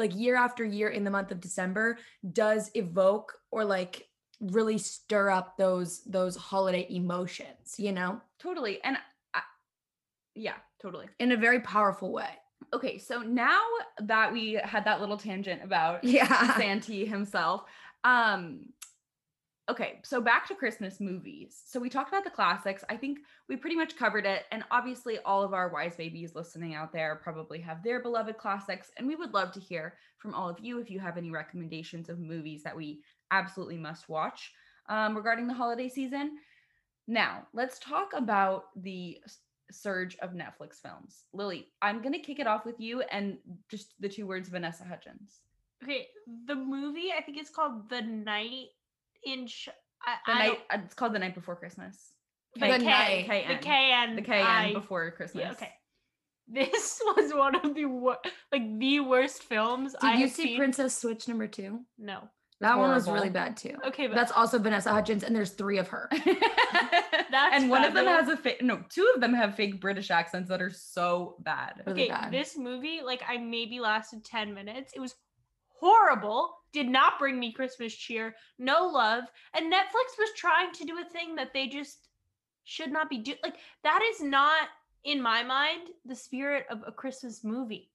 [0.00, 1.98] like year after year in the month of December
[2.32, 4.08] does evoke or like
[4.40, 8.82] really stir up those those holiday emotions, you know, Totally.
[8.82, 8.96] And
[9.34, 9.42] I,
[10.34, 11.06] yeah, totally.
[11.18, 12.30] in a very powerful way.
[12.72, 13.60] Okay, so now
[14.00, 16.56] that we had that little tangent about Yeah.
[16.56, 17.64] Santee himself,
[18.02, 18.60] um
[19.70, 21.62] okay, so back to Christmas movies.
[21.64, 22.82] So we talked about the classics.
[22.90, 26.74] I think we pretty much covered it and obviously all of our wise babies listening
[26.74, 30.48] out there probably have their beloved classics and we would love to hear from all
[30.48, 34.52] of you if you have any recommendations of movies that we absolutely must watch
[34.88, 36.38] um, regarding the holiday season.
[37.06, 39.18] Now, let's talk about the
[39.70, 41.24] surge of Netflix films.
[41.32, 43.38] Lilly, I'm going to kick it off with you and
[43.70, 45.40] just the two words Vanessa Hudgens.
[45.82, 46.08] Okay,
[46.46, 48.66] the movie I think it's called The Night
[49.24, 49.68] in Sh-
[50.06, 52.12] I, The I night uh, it's called The Knight Before Christmas.
[52.54, 53.48] the The K, Night.
[53.48, 54.10] the KN.
[54.10, 55.42] KN, The KN I- before Christmas.
[55.44, 55.70] Yeah, okay.
[56.48, 58.18] This was one of the wor-
[58.50, 60.56] like the worst films Did I you have see seen.
[60.58, 61.78] Princess Switch number 2?
[61.98, 62.28] No.
[62.60, 63.74] That one was really bad too.
[63.86, 66.10] Okay, but That's also Vanessa Hudgens and there's 3 of her.
[67.30, 70.10] That's and one of them has a fake no, two of them have fake British
[70.10, 71.82] accents that are so bad.
[71.86, 72.32] Really okay, bad.
[72.32, 74.92] this movie, like I maybe lasted 10 minutes.
[74.94, 75.14] It was
[75.80, 76.52] horrible.
[76.72, 78.34] Did not bring me Christmas cheer.
[78.58, 79.24] No love.
[79.54, 82.08] And Netflix was trying to do a thing that they just
[82.64, 83.38] should not be doing.
[83.42, 84.68] Like that is not
[85.04, 87.90] in my mind the spirit of a Christmas movie.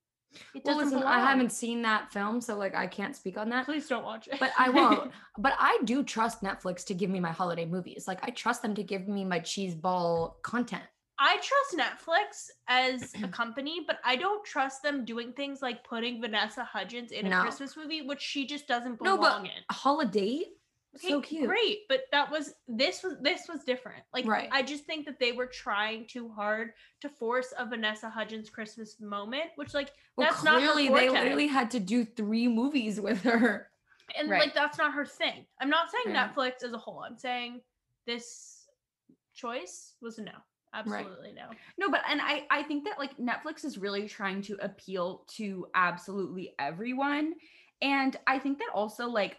[0.54, 3.50] It Well, doesn't listen, I haven't seen that film, so like I can't speak on
[3.50, 3.66] that.
[3.66, 4.40] Please don't watch it.
[4.40, 5.12] But I won't.
[5.38, 8.06] but I do trust Netflix to give me my holiday movies.
[8.08, 10.84] Like I trust them to give me my cheese ball content.
[11.18, 16.20] I trust Netflix as a company, but I don't trust them doing things like putting
[16.20, 17.40] Vanessa Hudgens in No.
[17.40, 19.64] a Christmas movie, which she just doesn't No, belong but in.
[19.72, 20.44] holiday,
[20.98, 21.48] so cute.
[21.48, 24.04] Great, but that was this was this was different.
[24.14, 24.50] Like Right.
[24.52, 29.00] I just think that they were trying too hard to force a Vanessa Hudgens Christmas
[29.00, 31.22] moment, which like Well, that's not clearly they forte.
[31.22, 33.70] literally had to do three movies with her.
[34.18, 34.42] and Right.
[34.42, 35.46] like that's not her thing.
[35.62, 36.30] I'm not saying Yeah.
[36.30, 37.00] Netflix as a whole.
[37.04, 37.62] I'm saying
[38.06, 38.68] this
[39.34, 40.32] choice was a no.
[40.76, 41.50] Absolutely no.
[41.78, 45.68] No, but and I I think that like Netflix is really trying to appeal to
[45.76, 47.34] absolutely everyone.
[47.82, 49.38] And I think that also like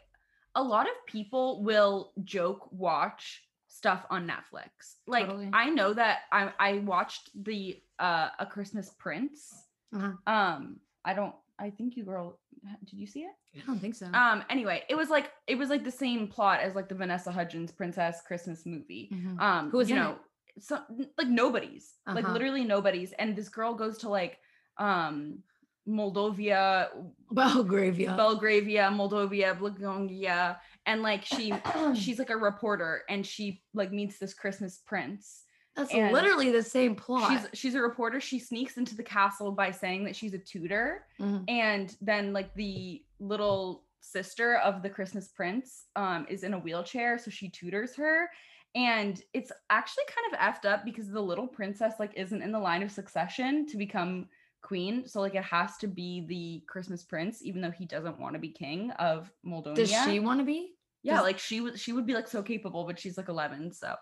[0.55, 4.97] a lot of people will joke watch stuff on Netflix.
[5.07, 5.51] Like Totally.
[5.53, 9.55] I know that I I watched the uh A Christmas Prince.
[9.95, 10.13] Uh-huh.
[10.27, 12.39] Um I don't I think you girl
[12.85, 13.35] did you see it?
[13.63, 14.07] I don't think so.
[14.07, 17.31] Um anyway, it was like it was like the same plot as like the Vanessa
[17.31, 19.41] Hudgens Princess Christmas movie Mhm.
[19.41, 20.17] um Who was you know
[20.57, 20.63] it?
[20.63, 20.81] so
[21.19, 22.33] like nobody's like Uh-huh.
[22.33, 24.39] literally nobody's and this girl goes to like
[24.79, 25.43] um
[25.89, 26.89] moldovia
[27.31, 28.15] Belgravia.
[28.17, 31.53] belgravia moldovia Blagongia, and like she
[31.95, 35.45] she's like a reporter and she like meets this christmas prince
[35.77, 37.31] That's and literally the same plot.
[37.31, 41.07] she's she's a reporter she sneaks into the castle by saying that she's a tutor
[41.21, 41.45] Mhm.
[41.49, 47.19] and then like the little sister of the christmas prince um is in a wheelchair
[47.19, 48.29] so she tutors her
[48.77, 52.59] and it's actually kind of effed up because the little princess like isn't in the
[52.59, 54.29] line of succession to become
[54.63, 58.35] queen so like it has to be the christmas prince even though he doesn't want
[58.35, 60.75] to be king of moldova Does she want to be?
[61.03, 63.73] yeah does- like she would she would be like so capable but she's like 11
[63.73, 63.95] so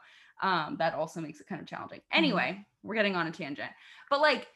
[0.43, 2.19] um that also makes it kind of challenging Mm-hmm.
[2.19, 3.71] anyway we're getting on a tangent
[4.11, 4.47] but like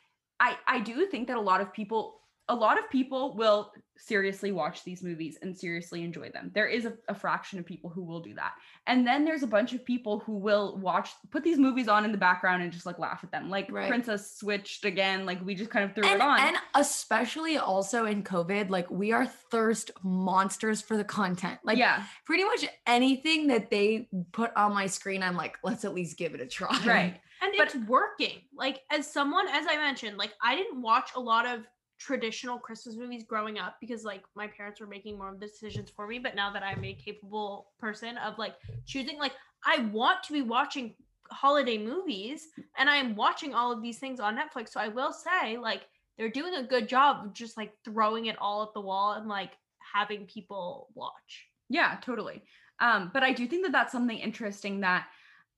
[0.41, 4.53] i i do think that a lot of people a lot of people will seriously
[4.53, 8.03] watch these movies and seriously enjoy them there is a, a fraction of people who
[8.05, 8.53] will do that
[8.87, 12.13] and then there's a bunch of people who will watch put these movies on in
[12.13, 13.89] the background and just like laugh at them like Right.
[13.89, 18.07] princess switched again like we just kind of threw And, it on and especially also
[18.07, 21.59] in COVID, like we are thirst monsters for the content.
[21.65, 25.93] Like yeah pretty much anything that they put on my screen, I'm like, let's at
[25.95, 26.79] least give it a try.
[26.87, 28.43] right And But- it's working.
[28.55, 31.67] Like as someone, as I mentioned, like I didn't watch a lot of
[31.99, 35.91] traditional Christmas movies growing up because like my parents were making more of the decisions
[35.91, 36.19] for me.
[36.19, 38.55] But now that I'm a capable person of like
[38.87, 39.33] choosing, like
[39.67, 40.95] I want to be watching
[41.31, 44.71] holiday movies and I'm watching all of these things on Netflix.
[44.71, 45.83] So I will say, like,
[46.17, 49.29] they're doing a good job of just like throwing it all at the wall and
[49.29, 49.53] like
[49.95, 51.47] having people watch.
[51.69, 52.43] Yeah, totally.
[52.81, 55.07] Um, but I do think that that's something interesting that,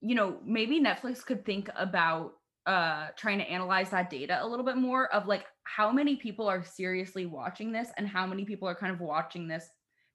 [0.01, 2.35] you know, maybe Netflix could think about
[2.67, 6.49] uh trying to analyze that data a little bit more of like how many people
[6.49, 9.69] are seriously watching this and how many people are kind of watching this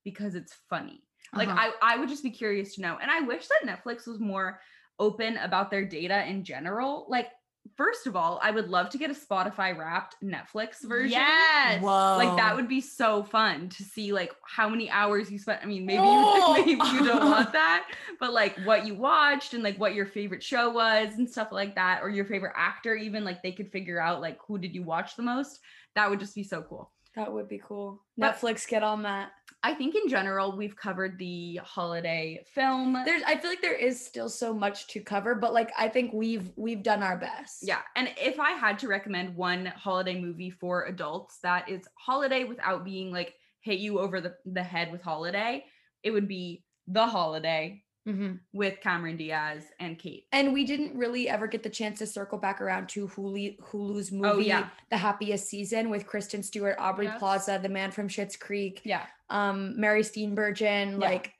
[0.03, 1.03] because it's funny.
[1.33, 1.71] Like Uh-huh.
[1.81, 2.97] I I would just be curious to know.
[3.01, 4.59] And I wish that Netflix was more
[4.99, 7.05] open about their data in general.
[7.09, 7.29] Like
[7.75, 11.11] first of all, I would love to get a Spotify wrapped Netflix version.
[11.11, 11.81] Yes.
[11.81, 12.17] Whoa.
[12.17, 15.61] Like that would be so fun to see like how many hours you spent.
[15.63, 16.55] I mean, maybe Oh!
[16.65, 17.87] you, maybe you don't want that,
[18.19, 21.75] but like what you watched and like what your favorite show was and stuff like
[21.75, 24.83] that, or your favorite actor, even like they could figure out like who did you
[24.83, 25.59] watch the most.
[25.95, 26.91] That would just be so cool.
[27.15, 28.03] That would be cool.
[28.17, 29.31] But- Netflix, get on that.
[29.65, 33.01] I think in general we've covered the holiday film.
[33.03, 36.13] There's I feel like there is still so much to cover, but like I think
[36.13, 37.63] we've we've done our best.
[37.63, 37.79] Yeah.
[37.95, 42.85] And if I had to recommend one holiday movie for adults that is holiday without
[42.85, 45.65] being like hit you over the, the head with holiday,
[46.03, 48.39] it would be The Holiday Mhm.
[48.53, 50.27] with Cameron Diaz and Kate.
[50.31, 54.11] And we didn't really ever get the chance to circle back around to Hulu, Hulu's
[54.11, 54.69] movie, Oh, yeah.
[54.91, 57.17] The Happiest Season with Kristen Stewart, Aubrey Yes.
[57.19, 59.05] Plaza, the man from Schitt's Creek, Yeah.
[59.29, 60.97] um, Mary Steenburgen, Yeah.
[61.09, 61.33] like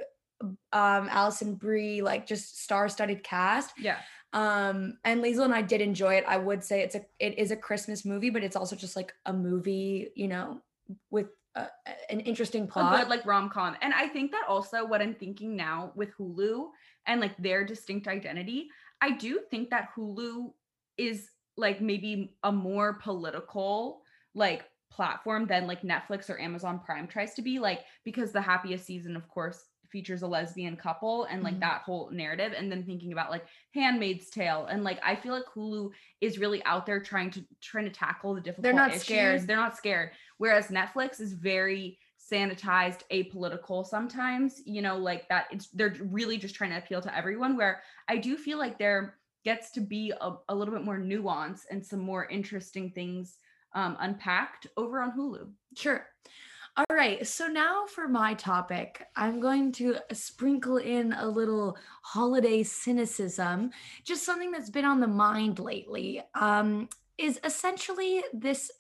[0.74, 3.72] um, Alison Brie, like just star-studded cast.
[3.80, 4.00] Yeah.
[4.34, 6.26] Um, and Liesel and I did enjoy it.
[6.28, 9.14] I would say it's a it is a Christmas movie, but it's also just like
[9.26, 10.62] a movie, you know,
[11.10, 11.68] with a,
[12.10, 13.00] an interesting A plot.
[13.00, 13.76] good like rom com.
[13.82, 16.68] And I think that also what I'm thinking now with Hulu
[17.08, 18.68] and like their distinct identity,
[19.02, 20.52] I do think that Hulu
[20.98, 24.02] is like maybe a more political
[24.34, 28.86] like platform than like Netflix or Amazon Prime tries to be like because the happiest
[28.86, 31.60] season of course features a lesbian couple and like Mhm.
[31.62, 35.46] that whole narrative and then thinking about like Handmaid's Tale and like I feel like
[35.56, 35.92] Hulu
[36.22, 39.04] is really out there trying to trying to tackle the difficult they're not issues.
[39.04, 39.48] scared.
[39.48, 45.68] They're not scared whereas Netflix is very sanitized apolitical sometimes you know like that it's
[45.68, 49.70] they're really just trying to appeal to everyone where I do feel like there gets
[49.72, 53.38] to be a, a little bit more nuance and some more interesting things
[53.76, 55.50] um, Unpacked over on Hulu.
[55.76, 56.08] Sure.
[56.78, 57.26] All right.
[57.26, 63.72] So now for my topic, I'm going to sprinkle in a little holiday cynicism,
[64.04, 66.22] just something that's been on the mind lately.
[66.34, 68.72] Um, is essentially this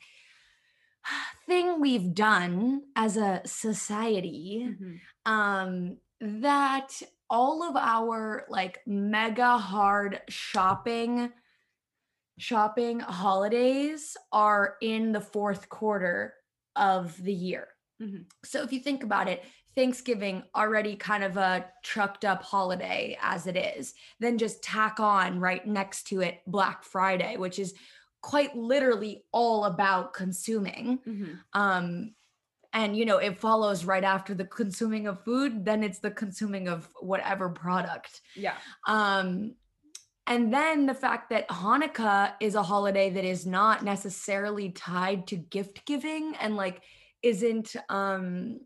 [1.47, 5.31] thing we've done as a society Mm-hmm.
[5.31, 11.31] um that all of our like mega hard shopping
[12.37, 16.33] shopping holidays are in the fourth quarter
[16.75, 17.67] of the year
[18.01, 18.25] Mhm.
[18.43, 23.47] so if you think about it thanksgiving already kind of a trucked up holiday as
[23.47, 27.73] it is then just tack on right next to it black friday which is
[28.25, 31.39] quite literally all about consuming Mhm.
[31.53, 32.15] um
[32.73, 36.67] and you know it follows right after the consuming of food then it's the consuming
[36.67, 38.55] of whatever product Yeah.
[38.87, 39.55] um
[40.25, 45.35] and then the fact that hanukkah is a holiday that is not necessarily tied to
[45.37, 46.81] gift giving and like
[47.21, 48.59] isn't um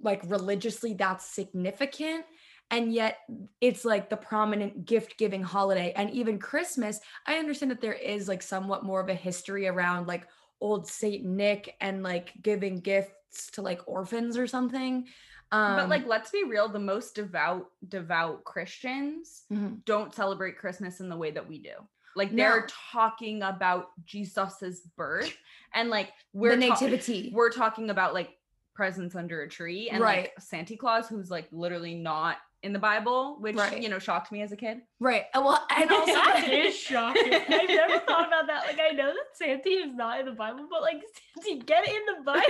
[0.00, 2.24] like religiously that significant
[2.70, 3.18] and yet
[3.60, 8.28] it's like the prominent gift giving holiday and even christmas i understand that there is
[8.28, 10.26] like somewhat more of a history around like
[10.60, 15.06] old saint nick and like giving gifts to like orphans or something
[15.50, 16.68] um but like, let's be real.
[16.68, 19.82] The most devout, devout Christians mhm.
[19.86, 21.72] don't celebrate Christmas in the way that we do.
[22.14, 22.66] Like they're No.
[22.92, 25.34] talking about Jesus's birth,
[25.72, 28.30] and like we're ta- nativity we're talking about like
[28.74, 30.24] presents under a tree and Right.
[30.24, 33.80] like Santa Claus, who's like literally not in the Bible, which Right.
[33.82, 34.78] you know shocked me as a kid.
[35.00, 37.32] right well and also that is shocking.
[37.32, 38.64] I've never thought about that.
[38.66, 41.00] Like I know that Santa is not in the Bible, but like
[41.40, 42.42] Santa, get in the Bible.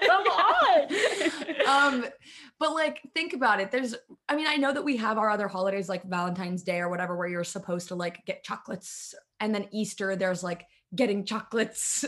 [0.06, 1.94] Come on.
[2.00, 2.04] um
[2.58, 3.94] but like think about it there's
[4.28, 7.16] i mean i know that we have our other holidays like valentine's day or whatever
[7.16, 12.04] where you're supposed to like get chocolates and then easter there's like getting chocolates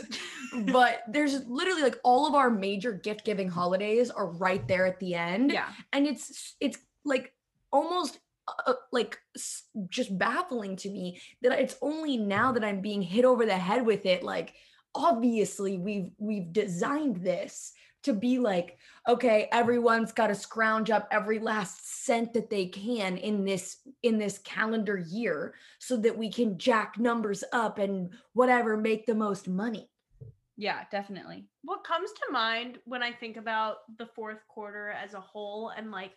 [0.71, 4.99] but there's literally like all of our major gift giving holidays are right there at
[4.99, 7.31] the end yeah, and it's it's like
[7.73, 8.19] almost
[8.67, 13.25] uh, like s- just baffling to me that it's only now that i'm being hit
[13.25, 14.53] over the head with it like
[14.95, 21.39] obviously we've we've designed this to be like okay everyone's got to scrounge up every
[21.39, 26.57] last cent that they can in this in this calendar year so that we can
[26.57, 29.89] jack numbers up and whatever make the most money
[30.55, 31.47] yeah, definitely.
[31.63, 35.89] what comes to mind when I think about the fourth quarter as a whole and
[35.89, 36.11] like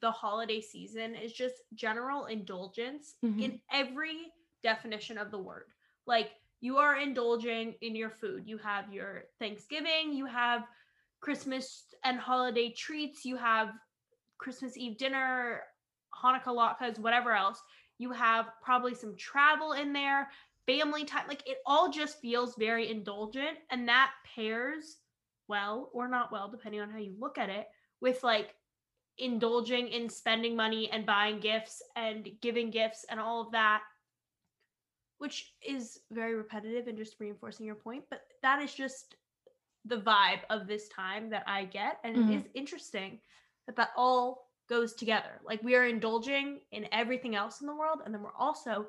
[0.00, 3.42] the holiday season is just general indulgence Mhm.
[3.42, 5.66] in every definition of the word.
[6.06, 8.46] Like you are indulging in your food.
[8.46, 10.66] You have your Thanksgiving, you have
[11.20, 13.72] Christmas and holiday treats, you have
[14.38, 15.62] Christmas Eve dinner,
[16.14, 17.60] Hanukkah latkes, whatever else.
[17.98, 20.30] You have probably some travel in there,
[20.66, 21.26] family time.
[21.28, 23.58] Like it all just feels very indulgent.
[23.70, 24.98] And that pairs
[25.48, 27.68] well or not well, depending on how you look at it,
[28.00, 28.54] with like
[29.18, 33.82] indulging in spending money and buying gifts and giving gifts and all of that,
[35.18, 38.04] which is very repetitive and just reinforcing your point.
[38.10, 39.16] But that is just
[39.84, 41.98] the vibe of this time that I get.
[42.04, 42.30] And Mhm.
[42.30, 43.20] it is interesting
[43.66, 45.40] that that all goes together.
[45.44, 48.88] Like we are indulging in everything else in the world, and then we're also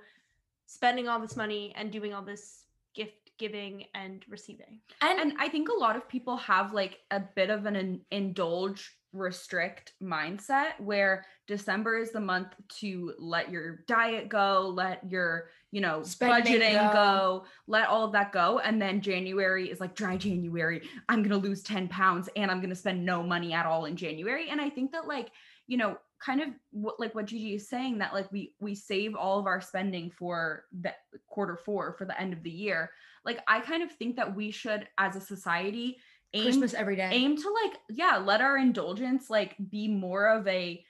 [0.65, 4.81] spending all this money and doing all this gift giving and receiving.
[5.01, 8.05] and, And I think a lot of people have like a bit of an in-
[8.12, 12.49] indulge restrict mindset where December is the month
[12.80, 16.93] to let your diet go, let your, you know, Spending budgeting go.
[16.93, 17.45] go.
[17.67, 18.60] let all of that go.
[18.60, 20.82] And then January is like dry January.
[21.10, 23.86] I'm going to lose 10 pounds and I'm going to spend no money at all
[23.86, 24.49] in January.
[24.49, 25.32] And I think that like,
[25.67, 29.13] you know, kind of what like what Gigi is saying that like we we save
[29.15, 30.93] all of our spending for the
[31.28, 32.91] quarter four for the end of the year.
[33.26, 35.97] Like I kind of think that we should as a society
[36.34, 37.10] aim christmas every day.
[37.12, 40.84] aim to like yeah let our indulgence like be more of a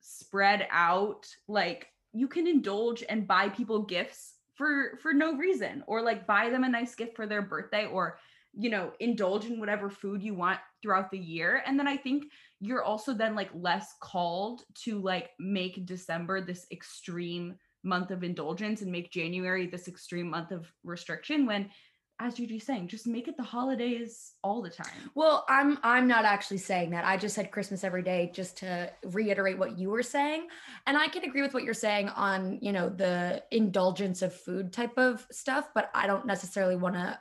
[0.00, 6.02] spread out like you can indulge and buy people gifts for for no reason or
[6.02, 8.18] like buy them a nice gift for their birthday or
[8.54, 11.62] you know indulge in whatever food you want throughout the year.
[11.66, 12.24] And then i think
[12.60, 18.82] you're also then like less called to like make december this extreme month of indulgence
[18.82, 21.70] and make january this extreme month of restriction when
[22.20, 25.10] as Gigi's saying, just make it the holidays all the time.
[25.14, 27.04] Well, I'm I'm not actually saying that.
[27.04, 30.48] I just said Christmas every day just to reiterate what you were saying.
[30.86, 34.72] And I can agree with what you're saying on, you know, the indulgence of food
[34.72, 37.18] type of stuff, but I don't necessarily want to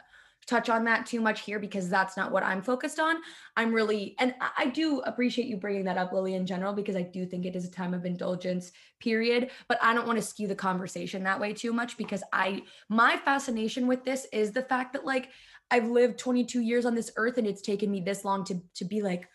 [0.47, 3.17] touch on that too much here because that's not what I'm focused on.
[3.55, 7.01] I'm really and I- do appreciate you bringing that up Lilly in general because I
[7.01, 10.47] do think it is a time of indulgence period, but I don't want to skew
[10.47, 14.93] the conversation that way too much because I my fascination with this is the fact
[14.93, 15.29] that like
[15.69, 18.85] I've lived 22 years on this earth and it's taken me this long to to
[18.85, 19.27] be like,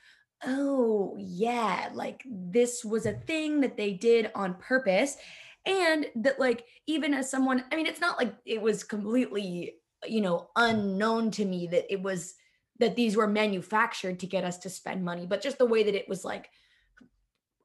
[0.44, 5.16] oh yeah, like this was a thing that they did on purpose.
[5.64, 9.74] And that like even as someone, I mean, it's not like it was completely,
[10.06, 12.34] you know, unknown to me that it was
[12.78, 15.94] that these were manufactured to get us to spend money, but just the way that
[15.94, 16.50] it was like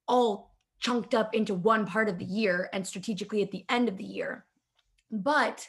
[0.07, 3.97] all chunked up into one part of the year and strategically at the end of
[3.97, 4.45] the year.
[5.11, 5.67] But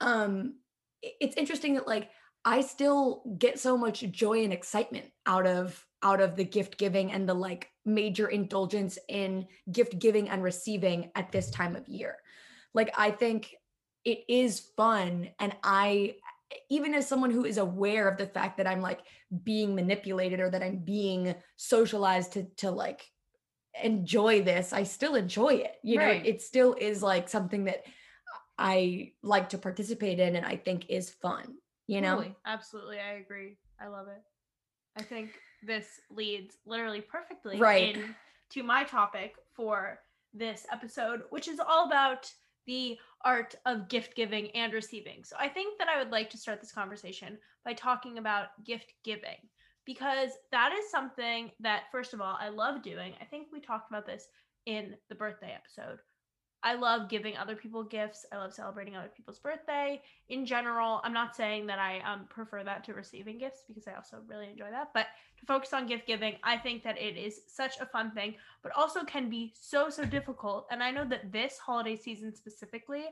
[0.00, 0.54] um
[1.02, 2.10] it's interesting that like
[2.44, 7.12] I still get so much joy and excitement out of out of the gift giving
[7.12, 12.16] and the like major indulgence in gift giving and receiving at this time of year.
[12.74, 13.54] Like I think
[14.08, 16.16] it is fun and I
[16.70, 19.00] even as someone who is aware of the fact that I'm like
[19.44, 23.06] being manipulated or that I'm being socialized to to like
[23.82, 25.76] enjoy this, I still enjoy it.
[25.82, 26.22] You right.
[26.22, 27.84] know, it still is like something that
[28.58, 31.56] I like to participate in and I think is fun,
[31.86, 32.16] you know?
[32.16, 32.34] Totally.
[32.46, 32.98] Absolutely.
[32.98, 33.58] I agree.
[33.80, 34.22] I love it.
[34.96, 37.96] I think this leads literally perfectly right.
[38.50, 40.00] to my topic for
[40.32, 42.30] this episode, which is all about
[42.66, 45.24] the art of gift giving and receiving.
[45.24, 48.94] So I think that I would like to start this conversation by talking about gift
[49.04, 49.38] giving
[49.84, 53.14] because that is something that, first of all, I love doing.
[53.20, 54.26] I think we talked about this
[54.66, 55.98] in the birthday episode.
[56.62, 58.26] I love giving other people gifts.
[58.32, 61.00] I love celebrating other people's birthday in general.
[61.04, 64.48] I'm not saying that I um, prefer that to receiving gifts because I also really
[64.50, 64.90] enjoy that.
[64.92, 65.06] But
[65.38, 68.72] to focus on gift giving, I think that it is such a fun thing, but
[68.76, 70.66] also can be so, so difficult.
[70.70, 73.04] And I know that this holiday season specifically,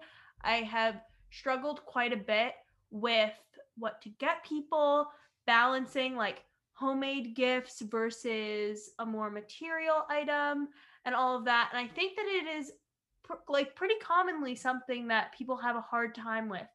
[0.42, 0.97] I have
[1.30, 2.55] struggled quite a bit
[2.90, 3.32] with
[3.78, 5.07] what to get people,
[5.47, 6.42] balancing like
[6.72, 10.68] homemade gifts versus a more material item
[11.05, 11.70] and all of that.
[11.72, 12.72] And I think that it is
[13.26, 16.66] pr- like pretty commonly something that people have a hard time with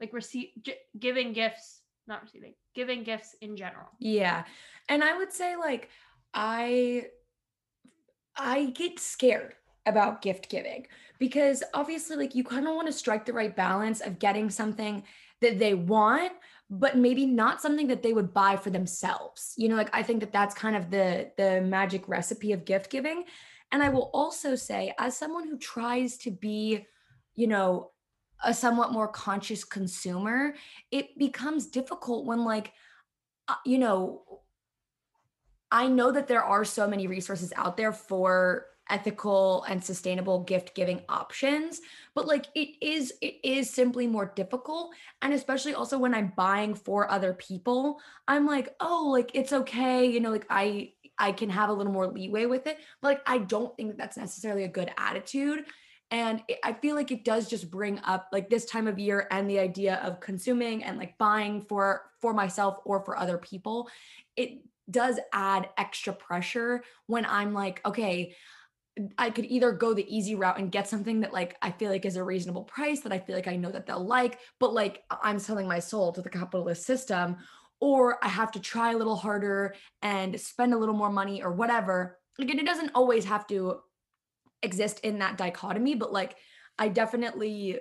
[0.00, 0.48] like receive
[0.98, 3.86] giving gifts not receiving giving gifts in general.
[3.98, 4.44] Yeah
[4.88, 5.88] and i would say like
[6.34, 7.06] i
[8.36, 9.54] i get scared
[9.86, 10.86] about gift giving
[11.18, 15.02] because obviously like you kind of want to strike the right balance of getting something
[15.40, 16.32] that they want
[16.68, 19.54] but maybe not something that they would buy for themselves.
[19.56, 22.90] You know like i think that that's kind of the the magic recipe of gift
[22.90, 23.24] giving
[23.72, 26.86] and I will also say, as someone who tries to be,
[27.34, 27.90] you know,
[28.44, 30.54] a somewhat more conscious consumer,
[30.90, 32.72] it becomes difficult when, like,
[33.48, 34.40] uh, you know,
[35.70, 40.74] I know that there are so many resources out there for ethical and sustainable gift
[40.74, 41.80] giving options
[42.14, 44.94] but like it is it is simply more difficult.
[45.22, 50.06] And especially also when i'm buying for other people i'm like oh like it's okay
[50.06, 52.78] you know like i I can have a little more leeway with it.
[53.00, 55.64] But like, I don't think that's necessarily a good attitude.
[56.10, 59.26] And it, I feel like it does just bring up like this time of year
[59.30, 63.88] and the idea of consuming and like buying for for myself or for other people.
[64.36, 64.60] It
[64.90, 68.36] does add extra pressure when I'm like, okay,
[69.18, 72.06] I could either go the easy route and get something that like I feel like
[72.06, 75.02] is a reasonable price that I feel like I know that they'll like, but like
[75.22, 77.36] I'm selling my soul to the capitalist system,
[77.80, 81.52] or I have to try a little harder and spend a little more money or
[81.52, 82.18] whatever.
[82.40, 83.80] Again, it doesn't always have to
[84.62, 86.36] exist in that dichotomy, but like
[86.78, 87.78] I definitely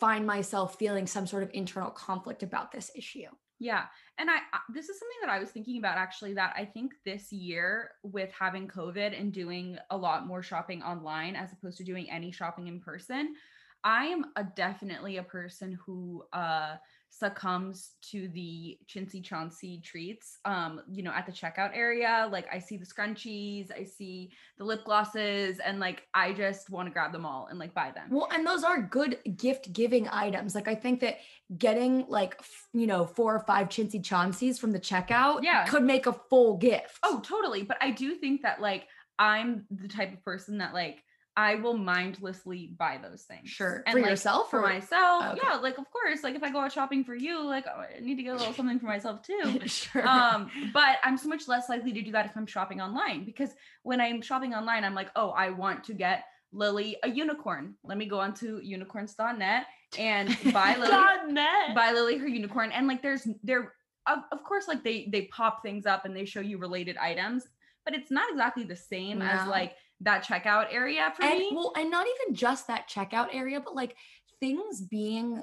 [0.00, 3.28] find myself feeling some sort of internal conflict about this issue.
[3.60, 3.84] Yeah.
[4.18, 4.38] And I,
[4.72, 8.30] this is something that I was thinking about actually that I think this year with
[8.38, 12.68] having COVID and doing a lot more shopping online as opposed to doing any shopping
[12.68, 13.34] in person,
[13.82, 16.76] I am a definitely a person who, uh,
[17.10, 22.28] succumbs to the chintzy chauncey treats um you know at the checkout area.
[22.30, 26.86] Like i see the scrunchies i see the lip glosses and like i just want
[26.86, 28.08] to grab them all and like buy them.
[28.10, 30.54] Well and those are good gift giving items.
[30.54, 31.18] Like i think that
[31.56, 35.64] getting like f- you know four or five chintzy chaunceys from the checkout yeah.
[35.64, 36.98] could make a full gift.
[37.02, 37.62] Oh totally.
[37.62, 38.86] But i do think that like
[39.18, 41.02] i'm the type of person that like
[41.38, 43.48] I will mindlessly buy those things.
[43.48, 43.84] Sure.
[43.86, 44.50] And for like, yourself?
[44.50, 45.24] For myself.
[45.24, 45.40] Okay.
[45.40, 45.58] Yeah.
[45.58, 48.16] Like, of course, like if I go out shopping for you, like oh, I need
[48.16, 49.60] to get a little something for myself too.
[49.66, 50.06] sure.
[50.06, 53.50] Um, but I'm so much less likely to do that if I'm shopping online because
[53.84, 57.76] when I'm shopping online, I'm like, oh, I want to get Lilly a unicorn.
[57.84, 59.66] Let me go onto unicorns.net
[59.96, 61.36] and buy Lilly,
[61.72, 62.72] buy Lilly her unicorn.
[62.72, 63.74] And like there's there
[64.08, 67.44] of, of course like they they pop things up and they show you related items,
[67.84, 69.26] but it's not exactly the same no.
[69.26, 71.50] as like that checkout area for and, me.
[71.54, 73.96] Well, and not even just that checkout area, but like
[74.40, 75.42] things being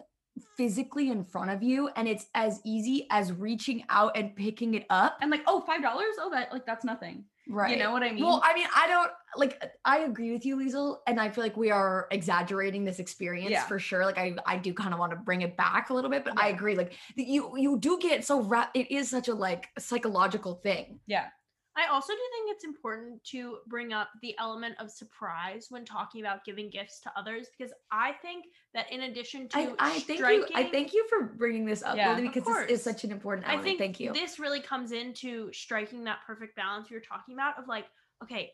[0.58, 4.86] physically in front of you and it's as easy as reaching out and picking it
[4.90, 5.18] up.
[5.22, 6.16] And like, oh, five dollars?
[6.20, 7.26] Oh, that like that's nothing.
[7.48, 7.72] Right.
[7.72, 8.26] You know what I mean?
[8.26, 11.56] Well, I mean, I don't like I agree with you, Liesel, and I feel like
[11.56, 13.66] we are exaggerating this experience Yeah.
[13.66, 14.04] for sure.
[14.04, 16.42] Like I I do kind of want to bring it back a little bit, but
[16.42, 16.76] I agree.
[16.76, 21.00] Like you you do get so ra- it is such a like psychological thing.
[21.06, 21.28] yeah.
[21.78, 26.22] I also do think it's important to bring up the element of surprise when talking
[26.22, 30.20] about giving gifts to others because I think that in addition to I, I thank
[30.20, 30.46] you.
[30.56, 33.54] I thank you for bringing this up, Yeah, because this is such an important I
[33.54, 33.66] element.
[33.66, 34.14] think thank you.
[34.14, 37.86] this really comes into striking that perfect balance you're talking about of like,
[38.24, 38.52] okay,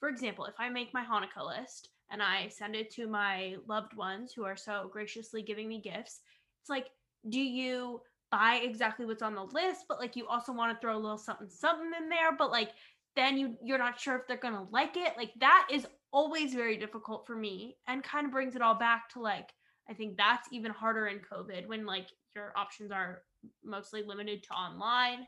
[0.00, 3.96] for example, if I make my Hanukkah list and I send it to my loved
[3.96, 6.22] ones who are so graciously giving me gifts,
[6.60, 6.88] it's like,
[7.28, 8.00] do you
[8.30, 11.18] buy exactly what's on the list, but like you also want to throw a little
[11.18, 12.70] something something in there, but like
[13.16, 15.12] then you you're not sure if they're gonna like it.
[15.16, 19.08] Like that is always very difficult for me and kind of brings it all back
[19.10, 19.50] to like
[19.88, 23.22] I think that's even harder in COVID when like your options are
[23.64, 25.26] mostly limited to online.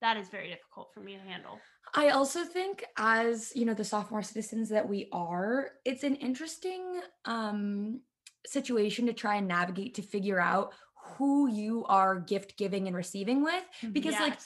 [0.00, 1.60] That is very difficult for me to handle.
[1.92, 7.00] I also think as, you know, the sophomore citizens that we are, it's an interesting
[7.26, 8.00] um
[8.46, 10.72] situation to try and navigate to figure out
[11.16, 13.92] who you are gift giving and receiving with mm-hmm.
[13.92, 14.38] because like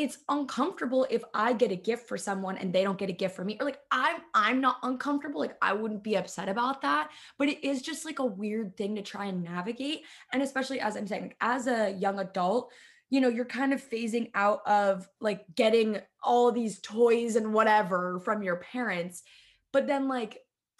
[0.00, 3.36] it's uncomfortable if I get a gift for someone and they don't get a gift
[3.36, 3.58] for me.
[3.60, 5.40] Or like I'm I'm not uncomfortable.
[5.40, 7.10] Like I wouldn't be upset about that.
[7.38, 10.04] But it is just like a weird thing to try and navigate.
[10.32, 12.72] And especially as I'm saying, like as a young adult,
[13.10, 18.20] you know, you're kind of phasing out of like getting all these toys and whatever
[18.20, 19.22] from your parents.
[19.70, 20.38] But then like,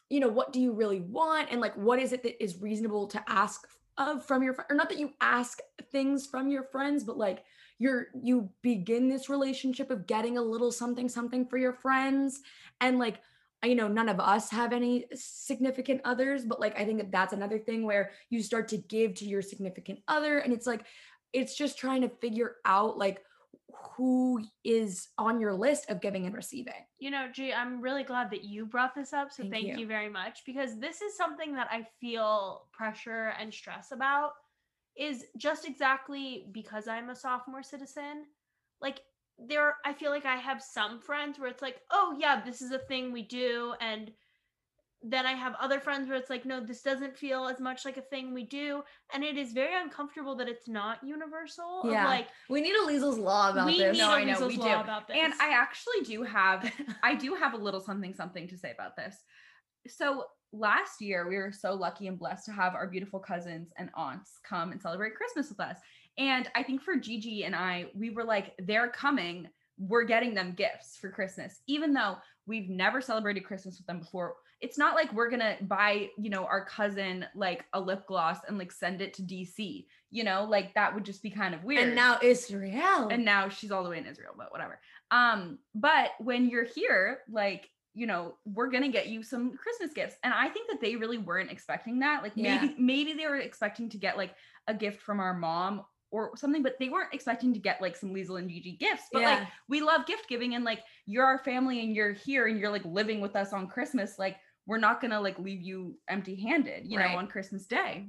[0.09, 1.49] you know, what do you really want?
[1.51, 3.61] And like what is it that is reasonable to ask
[4.01, 4.57] of from your?
[4.69, 5.61] Or not that you ask
[5.93, 7.45] things from your friends, but like
[7.81, 12.43] you're you begin this relationship of getting a little something something for your friends
[12.81, 13.21] and like
[13.65, 17.33] you know none of us have any significant others but like i think that that's
[17.33, 20.85] another thing where you start to give to your significant other and it's like
[21.33, 23.23] it's just trying to figure out like
[23.97, 28.31] who is on your list of giving and receiving You know, G, I'm really glad
[28.31, 29.33] that you brought this up.
[29.33, 29.78] So Thank thank, you.
[29.78, 29.87] you.
[29.87, 34.33] very much because this is something that I feel pressure and stress about
[34.97, 38.24] is just exactly because I'm a sophomore citizen.
[38.81, 39.01] Like
[39.39, 42.72] there I feel like I have some friends where it's like, "Oh yeah, this is
[42.72, 44.11] a thing we do." And
[45.03, 47.97] then I have other friends where it's like, "No, this doesn't feel as much like
[47.97, 48.83] a thing we do."
[49.15, 51.83] And it is very uncomfortable that it's not universal.
[51.87, 52.07] Yeah.
[52.07, 54.57] like we need a Liesel's law about we this need No, a I know, we
[54.59, 54.81] law do.
[54.81, 55.17] about this.
[55.19, 56.71] And I actually do have
[57.03, 59.17] I do have a little something something to say about this.
[59.89, 63.89] So last year we were so lucky and blessed to have our beautiful cousins and
[63.95, 65.79] aunts come and celebrate Christmas with us.
[66.19, 69.49] And I think for Gigi and I, we were like, they're coming.
[69.79, 74.35] We're getting them gifts for Christmas, even though we've never celebrated Christmas with them before.
[74.61, 78.59] It's not like we're gonna buy, you know, our cousin like a lip gloss and
[78.59, 79.87] like send it to DC.
[80.11, 83.49] You know, like that would just be kind of weird and now Israel and now
[83.49, 84.81] she's all the way in Israel, but whatever.
[85.11, 90.17] Um, but when you're here, like, you know, we're gonna get you some Christmas gifts.
[90.25, 92.23] And I think that they really weren't expecting that.
[92.23, 92.61] Like Yeah.
[92.61, 94.35] maybe maybe they were expecting to get like
[94.67, 98.13] a gift from our mom or something, but they weren't expecting to get like some
[98.13, 99.05] Liesel and Gigi gifts.
[99.13, 102.59] But like we love gift giving and like you're our family and you're here and
[102.59, 104.19] you're like living with us on Christmas.
[104.19, 104.37] Like
[104.71, 107.11] we're not gonna like leave you empty handed, you Right.
[107.11, 108.07] know, on Christmas Day.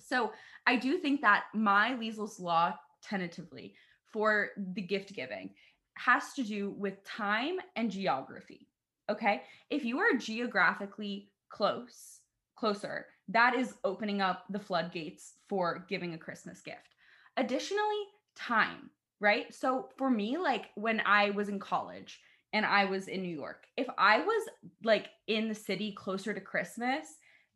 [0.00, 0.32] So
[0.66, 3.76] I do think that my Liesel's law tentatively
[4.12, 5.54] for the gift giving
[5.96, 8.66] has to do with time and geography.
[9.08, 9.44] Okay.
[9.70, 12.22] If you are geographically close,
[12.56, 16.96] closer, that is opening up the floodgates for giving a Christmas gift.
[17.36, 18.02] Additionally,
[18.34, 19.54] time, right?
[19.54, 22.18] So for me, like when I was in college
[22.52, 24.48] and I was in New York, if I was
[24.84, 27.06] like in the city closer to Christmas,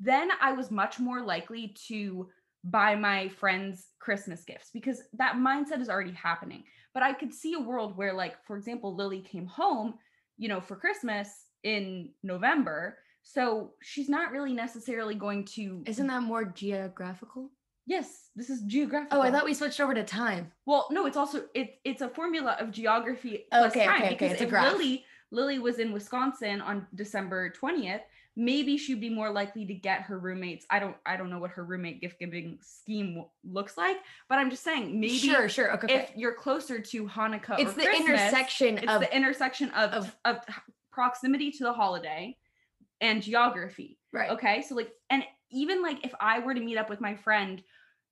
[0.00, 2.28] then I was much more likely to
[2.64, 6.64] buy my friends Christmas gifts because that mindset is already happening.
[6.94, 9.94] But I could see a world where, like, for example, Lilly came home,
[10.36, 12.98] you know, for Christmas in November.
[13.22, 15.82] So she's not really necessarily going to.
[15.86, 17.50] isn't that more geographical
[17.86, 19.18] Yes, this is geographical.
[19.18, 22.08] oh i thought we switched over to time Well, no, it's also it, it's a
[22.08, 24.72] formula of geography plus Okay, time okay, okay, because it's a if graph.
[24.72, 28.02] Lilly Lilly was in Wisconsin on December 20th,
[28.36, 30.66] maybe she'd be more likely to get her roommates.
[30.70, 33.96] I don't I don't know what her roommate gift giving scheme looks like,
[34.28, 37.90] but I'm just saying maybe sure sure okay, if you're closer to Hanukkah it's the
[37.90, 40.36] intersection it's of the intersection of, of- of
[40.92, 42.36] proximity to the holiday
[43.00, 43.98] and geography.
[44.12, 44.62] right Okay.
[44.62, 47.62] So like, and even like if I were to meet up with my friend,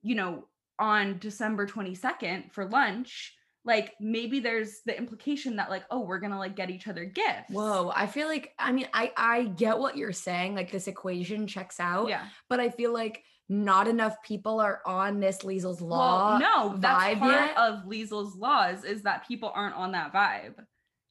[0.03, 0.47] you know,
[0.78, 3.34] on December 22nd for lunch,
[3.64, 7.51] like maybe there's the implication that like, oh, we're gonna like get each other gifts.
[7.51, 11.47] Whoa, I feel like I mean I I get what you're saying like this equation
[11.47, 12.24] checks out Yeah.
[12.49, 16.38] but I feel like not enough people are on this Liesel's law.
[16.38, 17.59] well, no, that's vibe part yet?
[17.59, 20.55] of Liesel's laws is that people aren't on that vibe.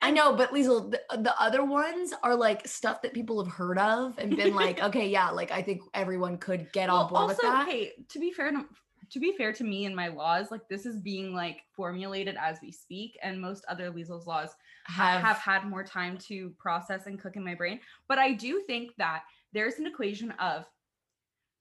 [0.01, 3.77] I know, but Liesel, the, the other ones are like stuff that people have heard
[3.77, 7.27] of and been like, okay, yeah, like I think everyone could get on board also,
[7.33, 7.67] with that.
[7.67, 8.65] hey, to be fair to
[9.11, 12.59] to be fair to me and my laws, like this is being like formulated as
[12.61, 14.49] we speak, and most other Liesel's laws
[14.85, 17.79] have, have had more time to process and cook in my brain.
[18.07, 20.65] But I do think that there's an equation of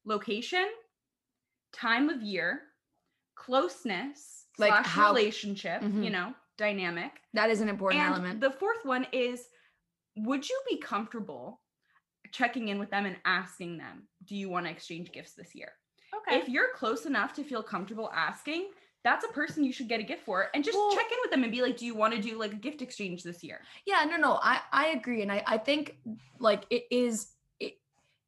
[0.04, 0.66] location,
[1.72, 2.60] time of year,
[3.34, 6.12] closeness, Like slash how- relationship, you Mhm.
[6.12, 7.12] know, dynamic.
[7.32, 8.40] that is an important and element.
[8.40, 9.44] the fourth one is
[10.16, 11.60] would you be comfortable
[12.32, 15.72] checking in with them and asking them, do you want to exchange gifts this year?
[16.14, 16.38] Okay.
[16.38, 18.68] If you're close enough to feel comfortable asking,
[19.04, 21.30] that's a person you should get a gift for and just Well- check in with
[21.30, 23.60] them and be like, do you want to do like a gift exchange this year?
[23.86, 25.96] Yeah, no, no, I I agree, and I I think
[26.40, 27.74] like it is it,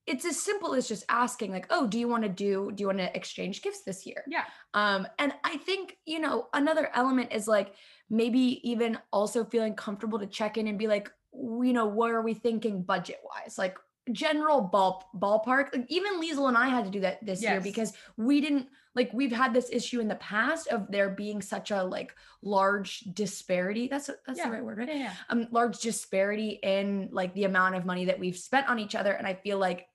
[0.06, 2.86] it's as simple as just asking like, oh, do you want to do do you
[2.86, 4.24] want to exchange gifts this year?
[4.28, 4.44] Yeah.
[4.72, 7.74] Um, and I think you know another element is like
[8.10, 12.22] maybe even also feeling comfortable to check in and be like, you know, what are
[12.22, 13.78] we thinking budget wise, like
[14.12, 15.72] general ball ballpark.
[15.72, 19.10] Like even Liesel and I had to do that this year because we didn't like
[19.12, 23.86] we've had this issue in the past of there being such a like large disparity.
[23.86, 24.46] That's that's Yeah.
[24.46, 24.88] the right word, right?
[24.88, 25.12] Yeah, Yeah.
[25.28, 29.12] um large disparity in like the amount of money that we've spent on each other
[29.12, 29.86] and i feel like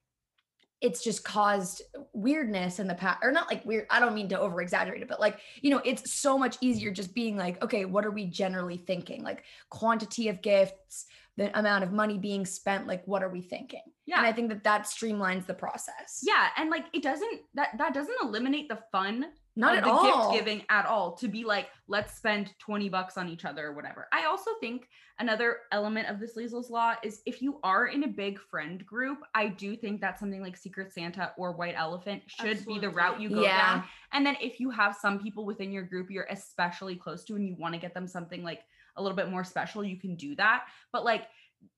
[0.85, 1.81] it's just caused
[2.13, 5.07] weirdness in the past or not like weird i don't mean to over exaggerate it
[5.07, 8.25] but like you know it's so much easier just being like okay what are we
[8.25, 11.07] generally thinking like quantity of gifts
[11.37, 14.19] the amount of money being spent like what are we thinking Yeah.
[14.19, 16.47] and i think that that streamlines the process yeah.
[16.57, 19.25] And like it doesn't that that doesn't eliminate the fun
[19.55, 20.31] not at the all.
[20.31, 23.73] gift giving at all to be like let's spend 20 bucks on each other or
[23.73, 24.07] whatever.
[24.11, 24.89] I also think
[25.19, 29.19] another element of this Liesel's law is if you are in a big friend group
[29.33, 33.21] i do think that something like secret santa or white elephant should be the route
[33.21, 33.75] you go Yeah.
[33.75, 33.83] down.
[34.11, 37.47] And then if you have some people within your group you're especially close to and
[37.47, 38.61] you want to get them something like
[38.97, 40.65] a little bit more special you can do that.
[40.91, 41.27] But like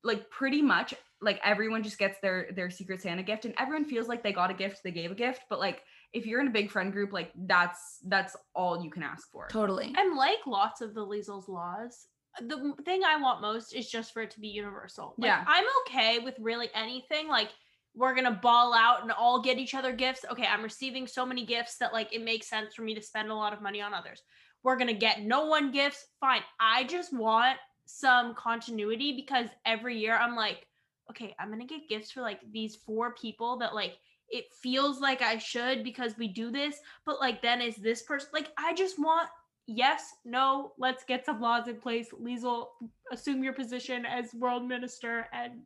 [0.04, 4.08] like pretty much like everyone just gets their their secret santa gift and everyone feels
[4.08, 5.82] like they got a gift they gave a gift but like
[6.14, 9.48] if you're in a big friend group like that's that's all you can ask for
[9.50, 12.08] totally And like lots of the Liesel's laws,
[12.40, 15.16] the thing I want most is just for it to be universal.
[15.18, 15.44] Like, Yeah.
[15.48, 17.28] I'm okay with really anything.
[17.28, 17.50] Like,
[17.96, 20.24] we're gonna ball out and all get each other gifts.
[20.32, 23.32] Okay, I'm receiving so many gifts that like it makes sense for me to spend
[23.32, 24.22] a lot of money on others.
[24.64, 26.06] We're gonna get no one gifts.
[26.20, 26.42] Fine.
[26.60, 30.68] I just want some continuity because every year I'm like,
[31.10, 33.98] okay, I'm gonna get gifts for like these four people that like
[34.30, 38.30] it feels like I should because we do this, but like then is this person
[38.34, 39.30] like I just want
[39.68, 42.08] yes, no, let's get some laws in place.
[42.12, 42.68] Liesel,
[43.12, 45.62] assume your position as world minister and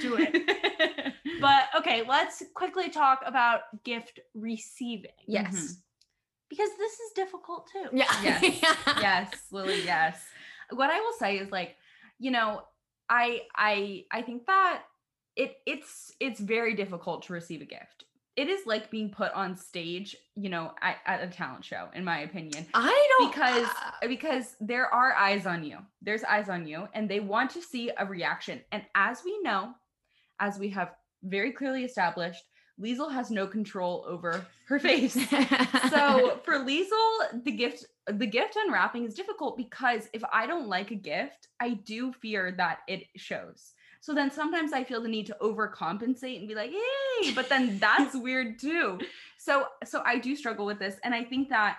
[0.00, 1.14] do it.
[1.40, 5.10] But okay, let's quickly talk about gift receiving.
[5.26, 5.76] yes Mhm.
[6.50, 7.86] Because this is difficult too.
[7.92, 8.62] yeah Yes.
[9.00, 10.20] yes lilly yes
[10.70, 11.76] what i will say is like
[12.18, 12.62] you know
[13.08, 14.82] i i i think that
[15.36, 18.04] it it's it's very difficult to receive a gift.
[18.36, 22.04] It is like being put on stage you know at, at a talent show in
[22.04, 25.78] my opinion i don't because uh, because there are eyes on you.
[26.00, 28.60] There's eyes on you and they want to see a reaction.
[28.72, 29.74] And as we know
[30.38, 32.44] as we have very clearly established
[32.80, 35.12] Liesel has no control over her face.
[35.90, 40.90] So for Liesel, the gift the gift unwrapping is difficult because if I don't like
[40.90, 43.74] a gift, I do fear that it shows.
[44.00, 47.78] So then sometimes I feel the need to overcompensate and be like, "Hey," but then
[47.78, 48.98] that's weird too.
[49.38, 51.78] So so I do struggle with this and I think that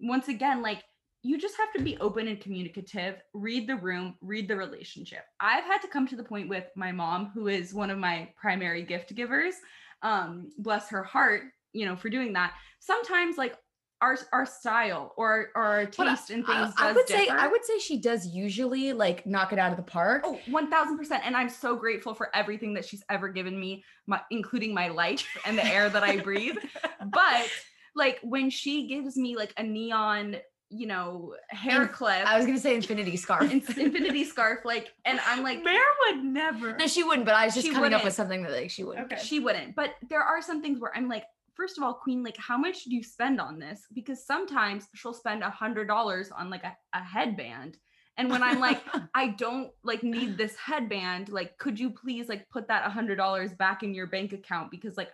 [0.00, 0.82] once again like
[1.22, 5.24] you just have to be open and communicative, read the room, read the relationship.
[5.40, 8.28] I've had to come to the point with my mom who is one of my
[8.36, 9.54] primary gift givers.
[10.02, 11.42] Um bless her heart,
[11.72, 12.54] you know, for doing that.
[12.80, 13.56] Sometimes like
[14.00, 17.28] our our style or, or our taste in things I, does would say.
[17.28, 20.22] I would say she does usually like knock it out of the park.
[20.24, 21.20] Oh, 1000%.
[21.24, 25.26] And I'm so grateful for everything that she's ever given me, my, including my life
[25.44, 26.56] and the air that I breathe.
[27.10, 27.48] But
[27.94, 30.36] like when she gives me like a neon,
[30.70, 33.50] you know, hair Inf- clip, I was gonna say infinity scarf.
[33.50, 36.76] in- infinity scarf, like, and I'm like, Mare would never.
[36.76, 38.04] no, she wouldn't, but I was just She coming up wouldn't.
[38.04, 39.10] with something that like she wouldn't.
[39.12, 39.22] Okay.
[39.24, 39.74] she wouldn't.
[39.74, 41.24] But there are some things where I'm like,
[41.58, 43.82] first of all, Queen, like, how much do you spend on this?
[43.92, 47.76] Because sometimes she'll spend a hundred dollars on like a, a headband.
[48.16, 48.80] And when I'm like,
[49.14, 53.16] I don't like need this headband, like, could you please like put that a hundred
[53.16, 54.70] dollars back in your bank account?
[54.70, 55.10] Because like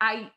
[0.00, 0.30] I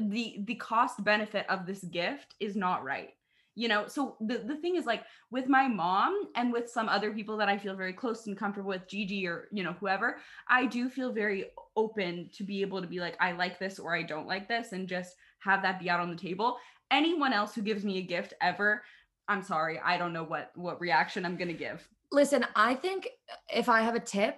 [0.00, 3.10] the the cost benefit of this gift is not right.
[3.56, 7.12] You know, so the, the thing is like with my mom and with some other
[7.12, 10.66] people that I feel very close and comfortable with, Gigi or you know, whoever, I
[10.66, 11.46] do feel very
[11.76, 14.72] open to be able to be like, I like this or I don't like this,
[14.72, 16.58] and just have that be out on the table.
[16.90, 18.82] Anyone else who gives me a gift ever,
[19.28, 21.86] I'm sorry, I don't know what what reaction I'm gonna give.
[22.12, 23.08] Listen, I think
[23.52, 24.36] if I have a tip,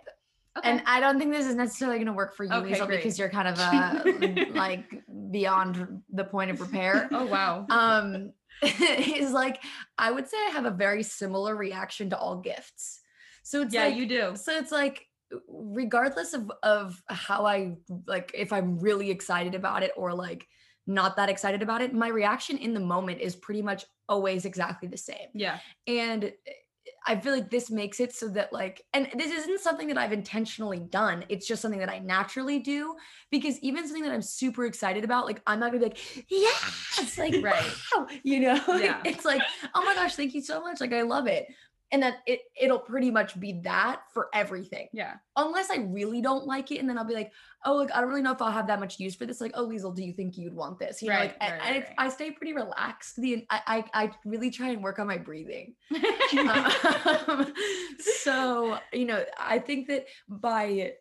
[0.58, 0.68] Okay.
[0.68, 2.88] and I don't think this is necessarily going to work for you, Okay, great.
[2.98, 4.04] because you're kind of uh,
[4.52, 7.08] like beyond the point of repair.
[7.10, 7.66] oh wow.
[7.70, 8.32] um
[9.18, 9.62] is like
[9.98, 13.00] I would say I have a very similar reaction to all gifts.
[13.42, 14.36] So it's yeah, like you do.
[14.36, 15.06] so it's like
[15.48, 20.46] regardless of of how I like if I'm really excited about it or like
[20.86, 24.88] not that excited about it, my reaction in the moment is pretty much always exactly
[24.88, 25.28] the same.
[25.32, 25.58] Yeah.
[25.86, 26.32] And
[27.06, 30.12] I feel like this makes it so that like and this isn't something that I've
[30.12, 31.24] intentionally done.
[31.28, 32.94] It's just something that I naturally do
[33.30, 37.18] because even something that I'm super excited about, like I'm not gonna be like, yes,
[37.18, 37.72] like Right.
[37.94, 39.00] wow, you know, Yeah.
[39.04, 39.42] it's like,
[39.74, 40.80] oh my gosh, thank you so much.
[40.80, 41.46] Like I love it.
[41.93, 44.88] And then it it'll pretty much be that for everything.
[44.93, 45.14] Yeah.
[45.36, 47.32] Unless I really don't like it, and then I'll be like,
[47.64, 49.40] oh, like I don't really know if I'll have that much use for this.
[49.40, 51.03] Like, oh, Liesel, do you think you'd want this?
[51.03, 51.95] You know, Right, like, right, and right.
[51.99, 53.16] I stay pretty relaxed.
[53.16, 55.74] The I, I I really try and work on my breathing.
[56.32, 57.53] Um,
[58.22, 60.93] so you know i think that by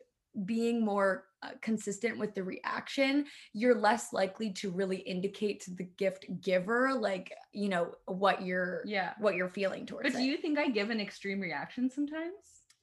[0.46, 5.84] being more uh, consistent with the reaction you're less likely to really indicate to the
[5.98, 9.14] gift giver like you know what you're yeah.
[9.20, 10.26] what you're feeling towards But do it.
[10.26, 12.34] you think I give an extreme reaction sometimes?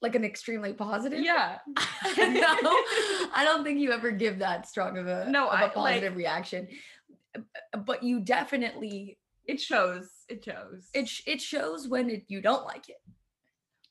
[0.01, 1.57] like an extremely positive Yeah.
[2.17, 2.71] no
[3.35, 5.73] i don't think you ever give that strong of a No, of a I- like-
[5.73, 6.67] positive reaction
[7.85, 10.09] but you definitely It shows.
[10.27, 10.89] It shows.
[10.93, 13.01] it sh- it shows when it, you don't like it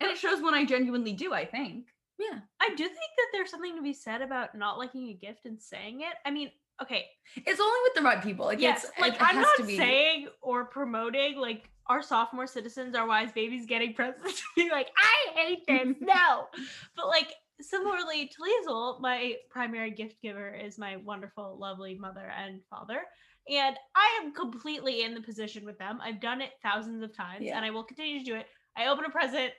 [0.00, 1.88] and it shows when I genuinely do, I think.
[2.18, 5.46] Yeah I do think that there's something to be said about not liking a gift
[5.46, 6.14] and saying it.
[6.24, 6.50] I mean,
[6.82, 7.06] okay,
[7.36, 10.28] it's only with the right people like yes, it's like it I'm not be saying
[10.42, 15.40] or promoting like our sophomore citizens, our wise babies getting presents to be like, I
[15.40, 16.48] hate this, no.
[16.96, 22.60] But like similarly to Liesel, my primary gift giver is my wonderful, lovely mother and
[22.70, 23.00] father.
[23.48, 25.98] And I am completely in the position with them.
[26.02, 27.56] I've done it thousands of times Yeah.
[27.56, 28.46] and I will continue to do it.
[28.76, 29.52] I open a present.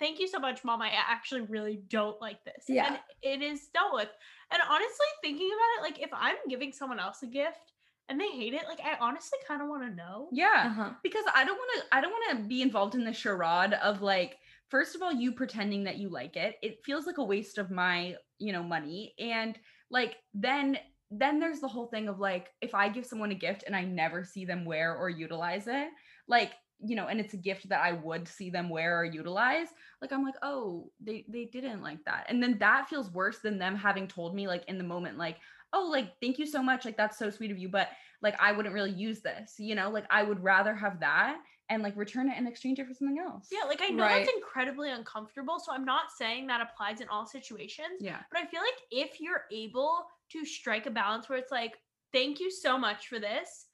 [0.00, 0.80] Thank you so much, mom.
[0.80, 2.64] I actually really don't like this.
[2.68, 2.86] Yeah.
[2.86, 4.08] And it is dealt with.
[4.50, 7.74] And honestly, thinking about it, like if I'm giving someone else a gift
[8.08, 10.28] and they hate it, like I honestly kind of want to know.
[10.32, 10.64] Yeah.
[10.66, 10.90] uh-huh.
[11.02, 14.00] because I don't want to I don't want to be involved in the charade of
[14.00, 14.38] like
[14.68, 16.56] first of all you pretending that you like it.
[16.62, 19.58] It feels like a waste of my, you know, money and
[19.90, 20.78] like then
[21.10, 23.84] then there's the whole thing of like if I give someone a gift and I
[23.84, 25.88] never see them wear or utilize it,
[26.26, 26.52] like
[26.82, 29.68] you know, and it's a gift that I would see them wear or utilize,
[30.00, 33.58] like I'm like, "Oh, they they didn't like that." And then that feels worse than
[33.58, 35.38] them having told me like in the moment like,
[35.72, 36.84] "Oh, like thank you so much.
[36.84, 37.88] Like that's so sweet of you, but
[38.22, 41.82] like I wouldn't really use this, you know, like I would rather have that and
[41.82, 43.48] like return it and exchange it for something else.
[43.50, 44.24] Yeah, like I know Right.
[44.24, 45.58] that's incredibly uncomfortable.
[45.58, 48.00] So I'm not saying that applies in all situations.
[48.00, 48.22] Yeah.
[48.30, 51.78] But I feel like if you're able to strike a balance where it's like,
[52.12, 53.69] thank you so much for this.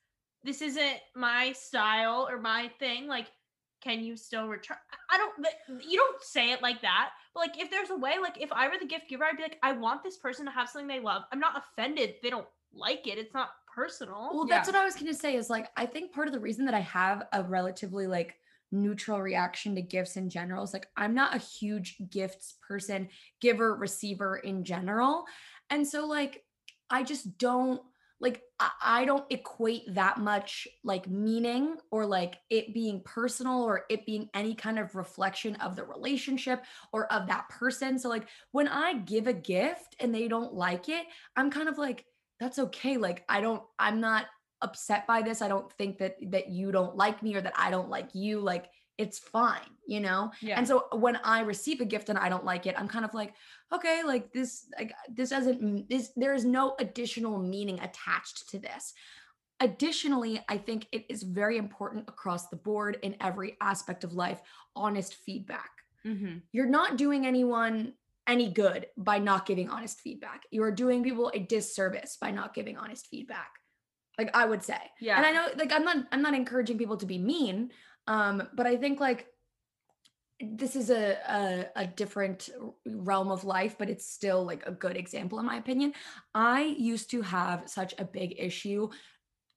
[0.47, 3.09] This isn't my style or my thing.
[3.09, 3.27] Like,
[3.83, 4.79] can you still return?
[4.93, 7.11] I- I don't, you don't say it like that.
[7.33, 9.43] But like, if there's a way, like, if I were the gift giver, I'd be
[9.43, 11.23] like, I want this person to have something they love.
[11.33, 13.17] I'm not offended they don't like it.
[13.19, 14.31] It's not personal.
[14.33, 16.41] Well, that's what I was going to say is like, I think part of the
[16.41, 18.35] reason that I have a relatively like
[18.73, 23.09] neutral reaction to gifts in general is like, I'm not a huge gifts person,
[23.41, 25.25] giver, receiver in general.
[25.71, 26.43] And so, like,
[26.91, 27.81] I just don't
[28.21, 28.43] like,
[28.83, 34.31] I, don't equate that much like meaning or like it being personal or it being
[34.33, 37.99] any kind of reflection of the relationship or of that person.
[37.99, 41.07] So, like, when I give a gift and they don't like it,
[41.37, 42.07] I'm kind of like,
[42.41, 42.97] that's okay.
[42.97, 44.27] Like, I don't, I'm not
[44.63, 45.43] upset by this.
[45.43, 48.41] I don't think that that you don't like me or that I don't like you.
[48.41, 50.31] Like, it's fine, you know?
[50.41, 50.57] Yeah.
[50.59, 53.15] And so when I receive a gift and I don't like it, I'm kind of
[53.15, 53.35] like,
[53.73, 58.95] okay, like this, like this doesn't, this, there is no additional meaning attached to this.
[59.61, 64.41] Additionally, I think it is very important across the board in every aspect of life,
[64.75, 65.71] honest feedback
[66.07, 66.39] mm-hmm.
[66.53, 67.93] you're not doing anyone
[68.27, 70.43] any good by not giving honest feedback.
[70.51, 73.51] You are doing people a disservice by not giving honest feedback.
[74.19, 74.79] Like I would say.
[75.01, 75.17] Yeah.
[75.19, 77.71] And I know like I'm not I'm not encouraging people to be mean,
[78.07, 79.27] um but I think like
[80.41, 82.51] this is a, a a different
[82.87, 85.93] realm of life but it's still like a good example in my opinion.
[86.35, 88.91] I used to have such a big issue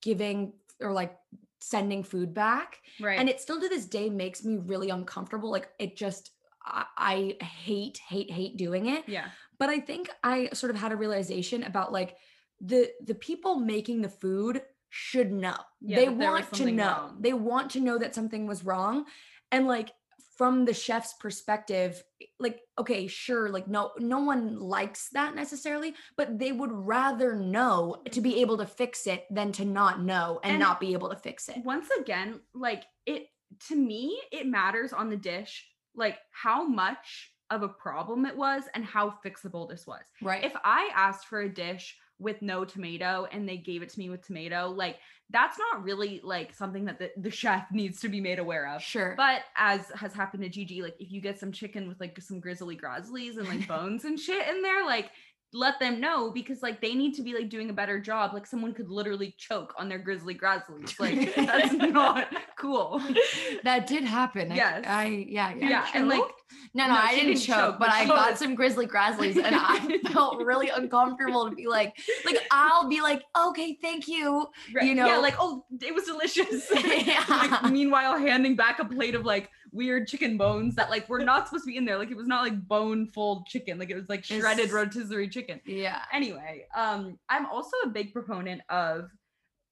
[0.01, 1.17] giving or like
[1.61, 3.19] sending food back right.
[3.19, 6.31] and it still to this day makes me really uncomfortable like it just
[6.65, 9.25] I, I hate hate hate doing it yeah.
[9.57, 12.15] but i think i sort of had a realization about like
[12.61, 15.55] the the people making the food should know.
[15.81, 16.83] Yeah, they that there was want to know.
[16.85, 17.17] wrong.
[17.19, 19.05] they want to know that something was wrong.
[19.51, 19.91] And like
[20.37, 22.01] from the chef's perspective
[22.39, 27.97] like okay sure like no no one likes that necessarily but they would rather know
[28.09, 31.09] to be able to fix it than to not know and, And not be able
[31.09, 31.57] to fix it.
[31.65, 33.27] once again, like it
[33.67, 38.63] to me, it matters on the dish, like how much of a problem it was
[38.75, 40.03] and how fixable this was.
[40.21, 40.43] right.
[40.45, 44.09] If I asked for a dish with no tomato and they gave it to me
[44.09, 44.97] with tomato, like
[45.31, 48.81] that's not really like something that the, the chef needs to be made aware of.
[48.81, 52.19] sure But as has happened to Gigi, like if you get some chicken with like
[52.21, 55.11] some grizzly grizzlies and like bones and shit in there, like
[55.51, 58.33] let them know because like they need to be like doing a better job.
[58.33, 60.99] Like someone could literally choke on their grizzly grizzlies.
[60.99, 62.27] Like that's not
[62.59, 63.01] cool.
[63.63, 64.83] that did happen I- Yes.
[64.87, 67.89] I, yeah yeah Yeah, and like no no, No, i didn't didn't choke, choke, but
[67.89, 71.95] i got some grizzly grizzlies and i felt really uncomfortable to be like
[72.25, 74.45] like i'll be like okay thank you
[74.75, 76.69] right, you yeah, know- like oh, it was delicious.
[77.09, 77.23] Yeah.
[77.29, 81.47] like, meanwhile, handing back a plate of like weird chicken bones that like were not
[81.47, 81.97] supposed to be in there.
[81.97, 83.77] Like it was not like bone full chicken.
[83.79, 85.61] Like it was like shredded It's- rotisserie chicken.
[85.65, 89.09] yeah anyway um i'm also a big proponent of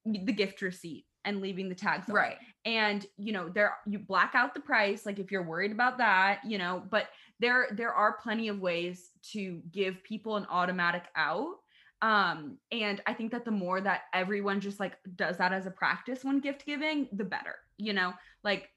[0.06, 2.16] the gift receipt and leaving the tags on.
[2.16, 2.38] right.
[2.66, 6.40] And you know there you black out the price like if you're worried about that
[6.46, 7.10] you know but
[7.40, 11.56] there there are plenty of ways to give people an automatic out.
[12.02, 15.72] Um and i think that the more that everyone just like does that as a
[15.72, 18.14] practice when gift giving the better you know?
[18.44, 18.70] Like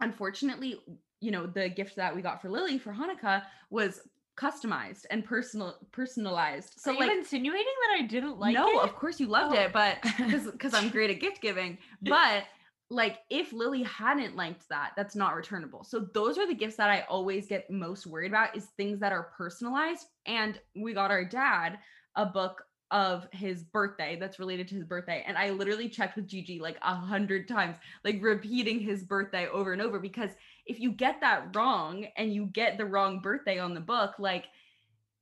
[0.00, 0.80] unfortunately
[1.20, 4.00] you know the gift that we got for lilly for hanukkah was
[4.36, 8.84] customized and personal personalized so So like insinuating that I didn't like no, it?
[8.84, 9.60] of course you loved Oh.
[9.60, 9.96] it, but
[10.52, 11.78] because I'm great at gift giving.
[12.02, 12.44] But
[12.90, 15.82] like if Lilly hadn't liked that, that's not returnable.
[15.84, 19.12] So those are the gifts that I always get most worried about is things that
[19.12, 20.06] are personalized.
[20.26, 21.78] And we got our dad
[22.14, 22.62] a book
[22.92, 25.24] of his birthday that's related to his birthday.
[25.26, 29.72] And I literally checked with Gigi like a hundred times, like repeating his birthday over
[29.72, 29.98] and over.
[29.98, 30.30] Because
[30.66, 34.46] if you get that wrong and you get the wrong birthday on the book, like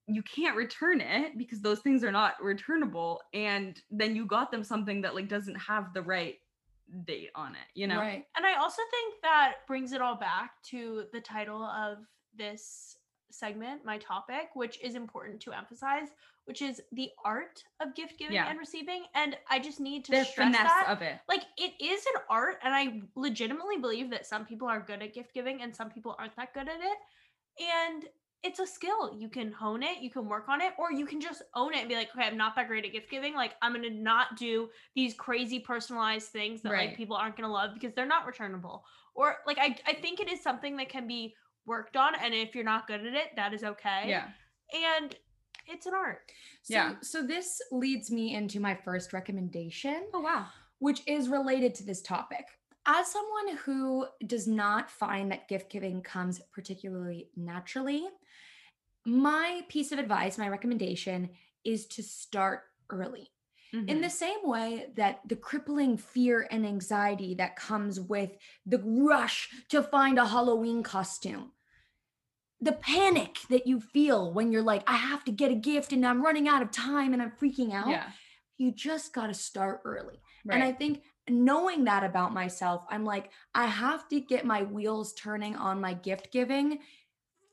[0.07, 4.63] you can't return it because those things are not returnable and then you got them
[4.63, 6.37] something that like doesn't have the right
[7.07, 7.99] date on it you know?
[7.99, 8.27] Right.
[8.37, 11.99] And I also think that brings it all back to the title of
[12.37, 12.99] this
[13.31, 16.09] segment, my topic, which is important to emphasize,
[16.47, 18.49] which is the art of gift giving Yeah.
[18.49, 19.05] and receiving.
[19.15, 20.87] And I just need to the stress that.
[20.89, 24.81] of it like it is an art, and I legitimately believe that some people are
[24.81, 26.99] good at gift giving and some people aren't that good at it.
[27.63, 28.05] And
[28.43, 29.17] it's a skill.
[29.19, 31.79] You can hone it, you can work on it, or you can just own it
[31.81, 33.35] and be like, okay, I'm not that great at gift giving.
[33.35, 36.89] Like, I'm gonna not do these crazy personalized things that Right.
[36.89, 38.85] like people aren't gonna love because they're not returnable.
[39.15, 41.35] Or like I, I think it is something that can be
[41.65, 44.09] worked on, and if you're not good at it, that is okay.
[44.09, 44.29] yeah
[45.01, 45.17] And
[45.67, 46.31] it's an art.
[46.63, 46.95] so, Yeah.
[47.01, 50.47] so this leads me into my first recommendation oh wow
[50.81, 52.47] which is related to this topic.
[52.85, 58.07] As someone who does not find that gift giving comes particularly naturally,
[59.07, 61.31] my piece of advice, my recommendation
[61.65, 63.31] is to start early.
[63.73, 64.03] In Mhm.
[64.03, 68.37] the same way that the crippling fear and anxiety that comes with
[68.67, 71.53] the rush to find a Halloween costume,
[72.61, 76.07] the panic that you feel when you're like, I have to get a gift and
[76.07, 78.11] I'm running out of time and I'm freaking out, yeah
[78.59, 80.21] you just got to start early.
[80.45, 84.63] right And I think knowing that about myself, I'm like, I have to get my
[84.63, 86.79] wheels turning on my gift giving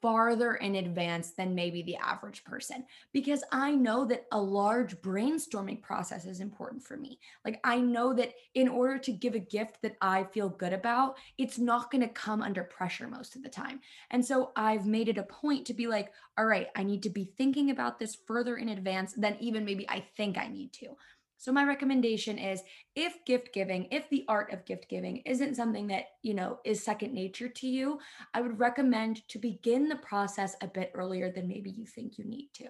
[0.02, 2.84] farther in advance than maybe the average person
[3.14, 7.20] because I know that a large brainstorming process is important for me.
[7.46, 11.18] Like, I know that in order to give a gift that I feel good about,
[11.38, 13.80] it's not going to come under pressure most of the time.
[14.10, 17.10] And so I've made it a point to be like, all right, I need to
[17.10, 20.96] be thinking about this further in advance than even maybe I think I need to.
[21.42, 22.62] So my recommendation is
[22.96, 26.84] if gift giving, if the art of gift giving isn't something that, you know, is
[26.84, 27.98] second nature to you,
[28.36, 32.26] I would recommend to begin the process a bit earlier than maybe you think you
[32.26, 32.66] need to.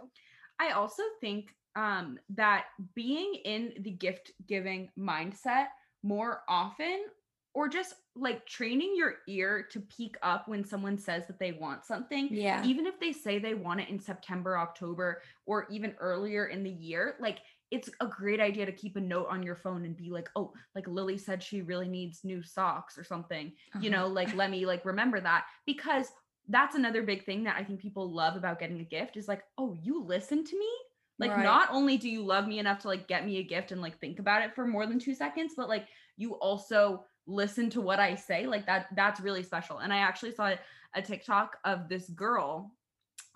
[0.57, 2.65] I also think um that
[2.95, 5.67] being in the gift giving mindset
[6.01, 7.05] more often
[7.53, 11.83] or just like training your ear to peek up when someone says that they want
[11.85, 12.63] something Yeah.
[12.65, 16.69] even if they say they want it in September, October, or even earlier in the
[16.69, 17.39] year, like
[17.71, 20.53] it's a great idea to keep a note on your phone and be like, oh,
[20.75, 23.53] like Lilly said she really needs new socks or something.
[23.81, 24.01] You Uh-huh.
[24.01, 26.07] know, like let me like remember that because
[26.49, 29.43] that's another big thing that I think people love about getting a gift is like,
[29.57, 30.69] oh, you listen to me?
[31.17, 31.43] Like Right.
[31.43, 33.99] not only do you love me enough to like get me a gift and like
[33.99, 35.85] think about it for more than 2 seconds, but like
[36.17, 38.47] you also listen to what I say.
[38.47, 39.77] Like that that's really special.
[39.77, 40.53] And I actually saw
[40.95, 42.73] a TikTok of this girl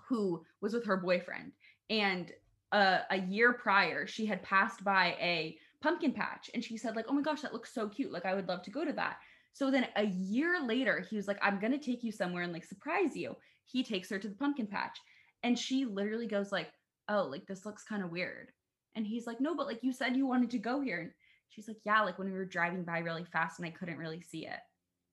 [0.09, 1.53] who was with her boyfriend
[1.89, 2.31] and
[2.71, 7.05] uh, a year prior she had passed by a pumpkin patch and she said like
[7.07, 9.17] oh my gosh that looks so cute like i would love to go to that
[9.53, 12.65] So then a year later, he was like, I'm gonna take you somewhere and like
[12.65, 13.37] surprise you.
[13.65, 14.99] He takes her to the pumpkin patch.
[15.43, 16.71] And she literally goes like,
[17.07, 18.51] Oh, like this looks kind of weird.
[18.95, 20.99] And he's like, No, but like you said you wanted to go here.
[20.99, 21.11] And
[21.47, 24.21] she's like, Yeah, like when we were driving by really fast and I couldn't really
[24.21, 24.59] see it.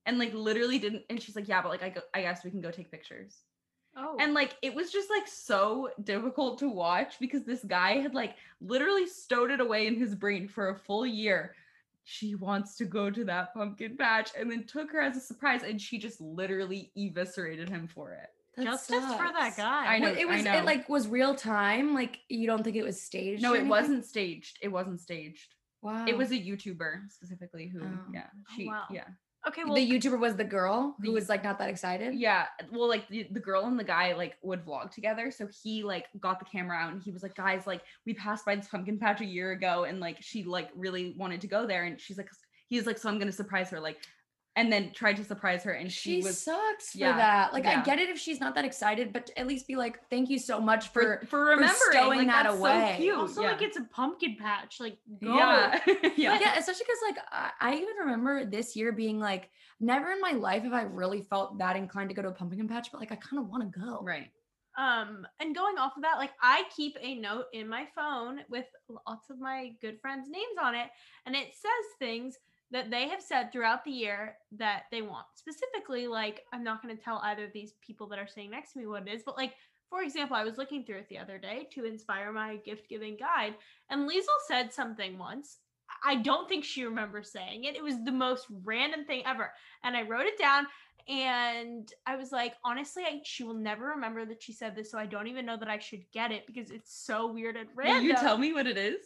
[0.06, 2.50] And like literally didn't and she's like, Yeah, but like I go I guess we
[2.50, 3.44] can go take pictures.
[3.96, 4.16] Oh.
[4.18, 8.36] And like it was just like so difficult to watch because this guy had like
[8.60, 11.54] literally stowed it away in his brain for a full year.
[12.04, 15.62] She wants to go to that pumpkin patch and then took her as a surprise
[15.62, 18.30] and she just literally eviscerated him for it.
[18.56, 19.86] That Justice for that guy.
[19.94, 20.58] I know, Wait, it was know.
[20.58, 21.94] it like was real time.
[21.94, 23.42] Like you don't think it was staged?
[23.42, 23.68] No, it anything?
[23.70, 24.58] wasn't staged.
[24.62, 25.54] It wasn't staged.
[25.80, 26.04] Wow.
[26.06, 27.98] It was a YouTuber specifically who Oh.
[28.12, 28.84] yeah, Oh, she wow.
[28.90, 29.04] yeah.
[29.48, 32.14] Okay, well, the YouTuber was the girl who was like not that excited.
[32.14, 35.30] Yeah, well, like the, the girl and the guy like would vlog together.
[35.30, 38.44] So he like got the camera out and he was like, guys, like we passed
[38.44, 41.66] by this pumpkin patch a year ago, and like she like really wanted to go
[41.66, 42.30] there, and she's like,
[42.68, 43.98] he's like, so I'm gonna surprise her, like,
[44.54, 47.52] and then tried to surprise her, and she, She was sucks for yeah, that.
[47.54, 50.28] Like I get it if she's not that excited, but at least be like, thank
[50.28, 51.26] you so much for for.
[51.26, 52.94] for remembering stowing like, that that's away.
[52.96, 53.16] So cute.
[53.16, 53.52] also yeah.
[53.52, 54.78] like it's a pumpkin patch.
[54.78, 55.34] Like, go.
[55.34, 56.38] yeah, yeah.
[56.38, 59.48] yeah, especially because like I, I even remember this year being like,
[59.80, 62.68] never in my life have I really felt that inclined to go to a pumpkin
[62.68, 64.00] patch, but like I kind of want to go.
[64.02, 64.30] right.
[64.78, 68.64] Um, and going off of that, like I keep a note in my phone with
[69.06, 70.88] lots of my good friends' names on it,
[71.26, 72.38] and it says things
[72.72, 75.26] that they have said throughout the year that they want.
[75.34, 78.72] Specifically, like I'm not going to tell either of these people that are sitting next
[78.72, 79.54] to me what it is, but like
[79.88, 83.16] for example, I was looking through it the other day to inspire my gift giving
[83.16, 83.54] guide,
[83.90, 85.58] and Liesel said something once.
[86.04, 87.76] I don't think she remembers saying it.
[87.76, 89.52] It was the most random thing ever.
[89.84, 90.66] And I wrote it down
[91.08, 94.98] and I was like, honestly, I, she will never remember that she said this, so
[94.98, 97.84] I don't even know that I should get it because it's so weird and Will
[97.84, 98.06] random.
[98.06, 99.00] you tell me what it is?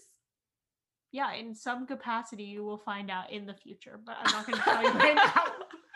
[1.17, 4.59] Yeah, in some capacity, you will find out in the future, but I'm not going
[4.59, 5.45] to tell you right now.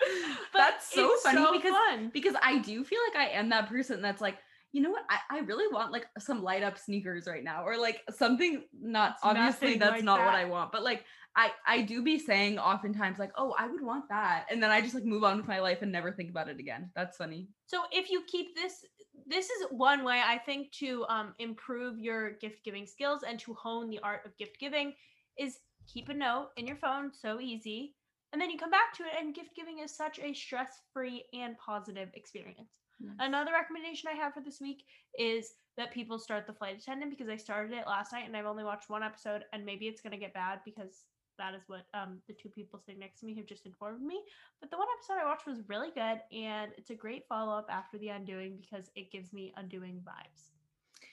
[0.55, 2.11] That's so funny so because fun.
[2.15, 4.39] because I do feel like I am that person that's like,
[4.73, 5.03] you know what?
[5.11, 9.17] I, I really want like some light up sneakers right now, or like something not
[9.17, 10.35] It's obviously that's like not what.
[10.35, 11.05] I want, but like
[11.37, 14.81] I I do be saying oftentimes like, oh, I would want that, and then I
[14.81, 16.91] just like move on with my life and never think about it again.
[16.97, 17.49] That's funny.
[17.67, 18.87] So if you keep this,
[19.27, 23.53] this is one way I think to um, improve your gift giving skills and to
[23.53, 24.95] hone the art of gift giving
[25.41, 25.59] is
[25.93, 27.95] keep a note in your phone, so easy,
[28.33, 29.13] and then you come back to it.
[29.19, 32.81] And gift giving is such a stress free and positive experience.
[33.19, 34.85] Another recommendation I have for this week
[35.19, 38.47] is that people start the flight attendant because I started it last night and I've
[38.47, 41.05] only watched one episode and maybe it's gonna get bad because
[41.39, 44.21] that is what um, the two people sitting next to me have just informed me.
[44.61, 47.69] But the one episode I watched was really good and it's a great follow up
[47.71, 50.51] after the undoing because it gives me undoing vibes.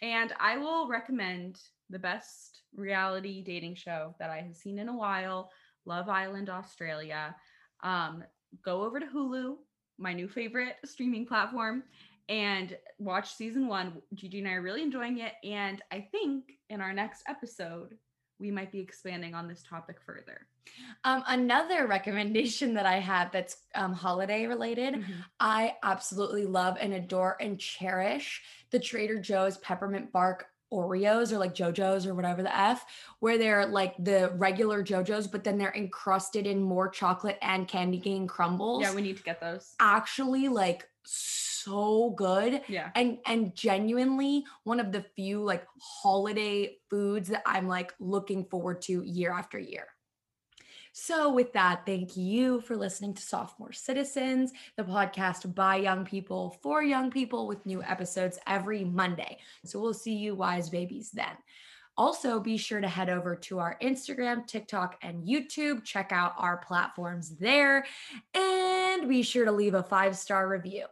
[0.01, 4.95] And I will recommend the best reality dating show that I have seen in a
[4.95, 5.51] while,
[5.85, 7.35] Love Island Australia.
[7.83, 8.23] Um,
[8.63, 9.55] go over to Hulu,
[9.97, 11.83] my new favorite streaming platform,
[12.29, 14.01] and watch season one.
[14.13, 15.33] Gigi and I are really enjoying it.
[15.43, 17.97] And I think in our next episode,
[18.39, 20.47] we might be expanding on this topic further.
[21.03, 25.03] Um, another recommendation that I had that's um, holiday related.
[25.39, 31.53] I absolutely love and adore and cherish the Trader Joe's peppermint bark Oreos or like
[31.53, 32.85] Joe-Joe's or whatever the F,
[33.19, 37.99] where they're like the regular Joe-Joe's, but then they're encrusted in more chocolate and candy
[37.99, 38.81] cane crumbles.
[38.81, 39.75] Yeah, we need to get those.
[39.79, 42.91] actually like so good Yeah.
[42.95, 48.81] and and genuinely one of the few like holiday foods that I'm like looking forward
[48.83, 49.87] to year after year.
[50.99, 56.57] So, with that, thank you for listening to Sophomore Citizens, the podcast by young people
[56.63, 59.37] for young people with new episodes every Monday.
[59.63, 61.37] So, we'll see you wise babies then.
[61.97, 65.83] Also, be sure to head over to our Instagram, TikTok, and YouTube.
[65.83, 67.85] Check out our platforms there
[68.33, 70.87] and be sure to leave a five star review.